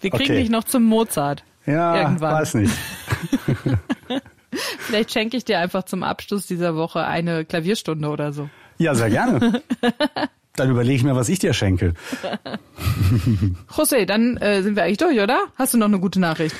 [0.00, 0.40] Wir kriegen Okay.
[0.40, 1.44] dich noch zum Mozart.
[1.66, 2.34] Ja, Irgendwann.
[2.34, 2.72] weiß nicht.
[4.80, 8.48] Vielleicht schenke ich dir einfach zum Abschluss dieser Woche eine Klavierstunde oder so.
[8.78, 9.62] Ja, sehr gerne.
[10.56, 11.94] Dann überlege ich mir, was ich dir schenke.
[13.76, 15.44] José, dann äh, sind wir eigentlich durch, oder?
[15.56, 16.56] Hast du noch eine gute Nachricht?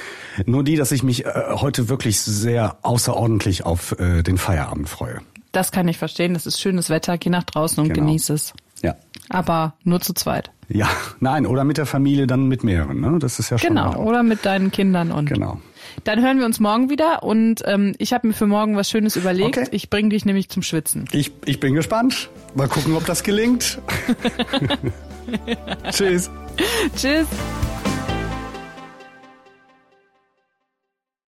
[0.46, 5.20] Nur die, dass ich mich äh, heute wirklich sehr außerordentlich auf äh, den Feierabend freue.
[5.52, 6.34] Das kann ich verstehen.
[6.34, 7.18] Das ist schönes Wetter.
[7.18, 8.06] Geh nach draußen und Genau.
[8.06, 8.54] genieß es.
[8.82, 8.96] Ja.
[9.28, 10.50] Aber nur zu zweit.
[10.68, 13.18] Ja, nein, oder mit der Familie dann mit mehreren, ne?
[13.18, 13.68] Das ist ja schon.
[13.70, 13.96] Genau.
[13.96, 15.26] Oder mit deinen Kindern und.
[15.26, 15.60] Genau.
[16.04, 19.16] Dann hören wir uns morgen wieder und ähm, ich habe mir für morgen was Schönes
[19.16, 19.58] überlegt.
[19.58, 19.68] Okay.
[19.72, 21.06] Ich bringe dich nämlich zum Schwitzen.
[21.12, 22.30] Ich, ich bin gespannt.
[22.54, 23.80] Mal gucken, ob das gelingt.
[25.90, 26.30] Tschüss.
[26.96, 27.26] Tschüss.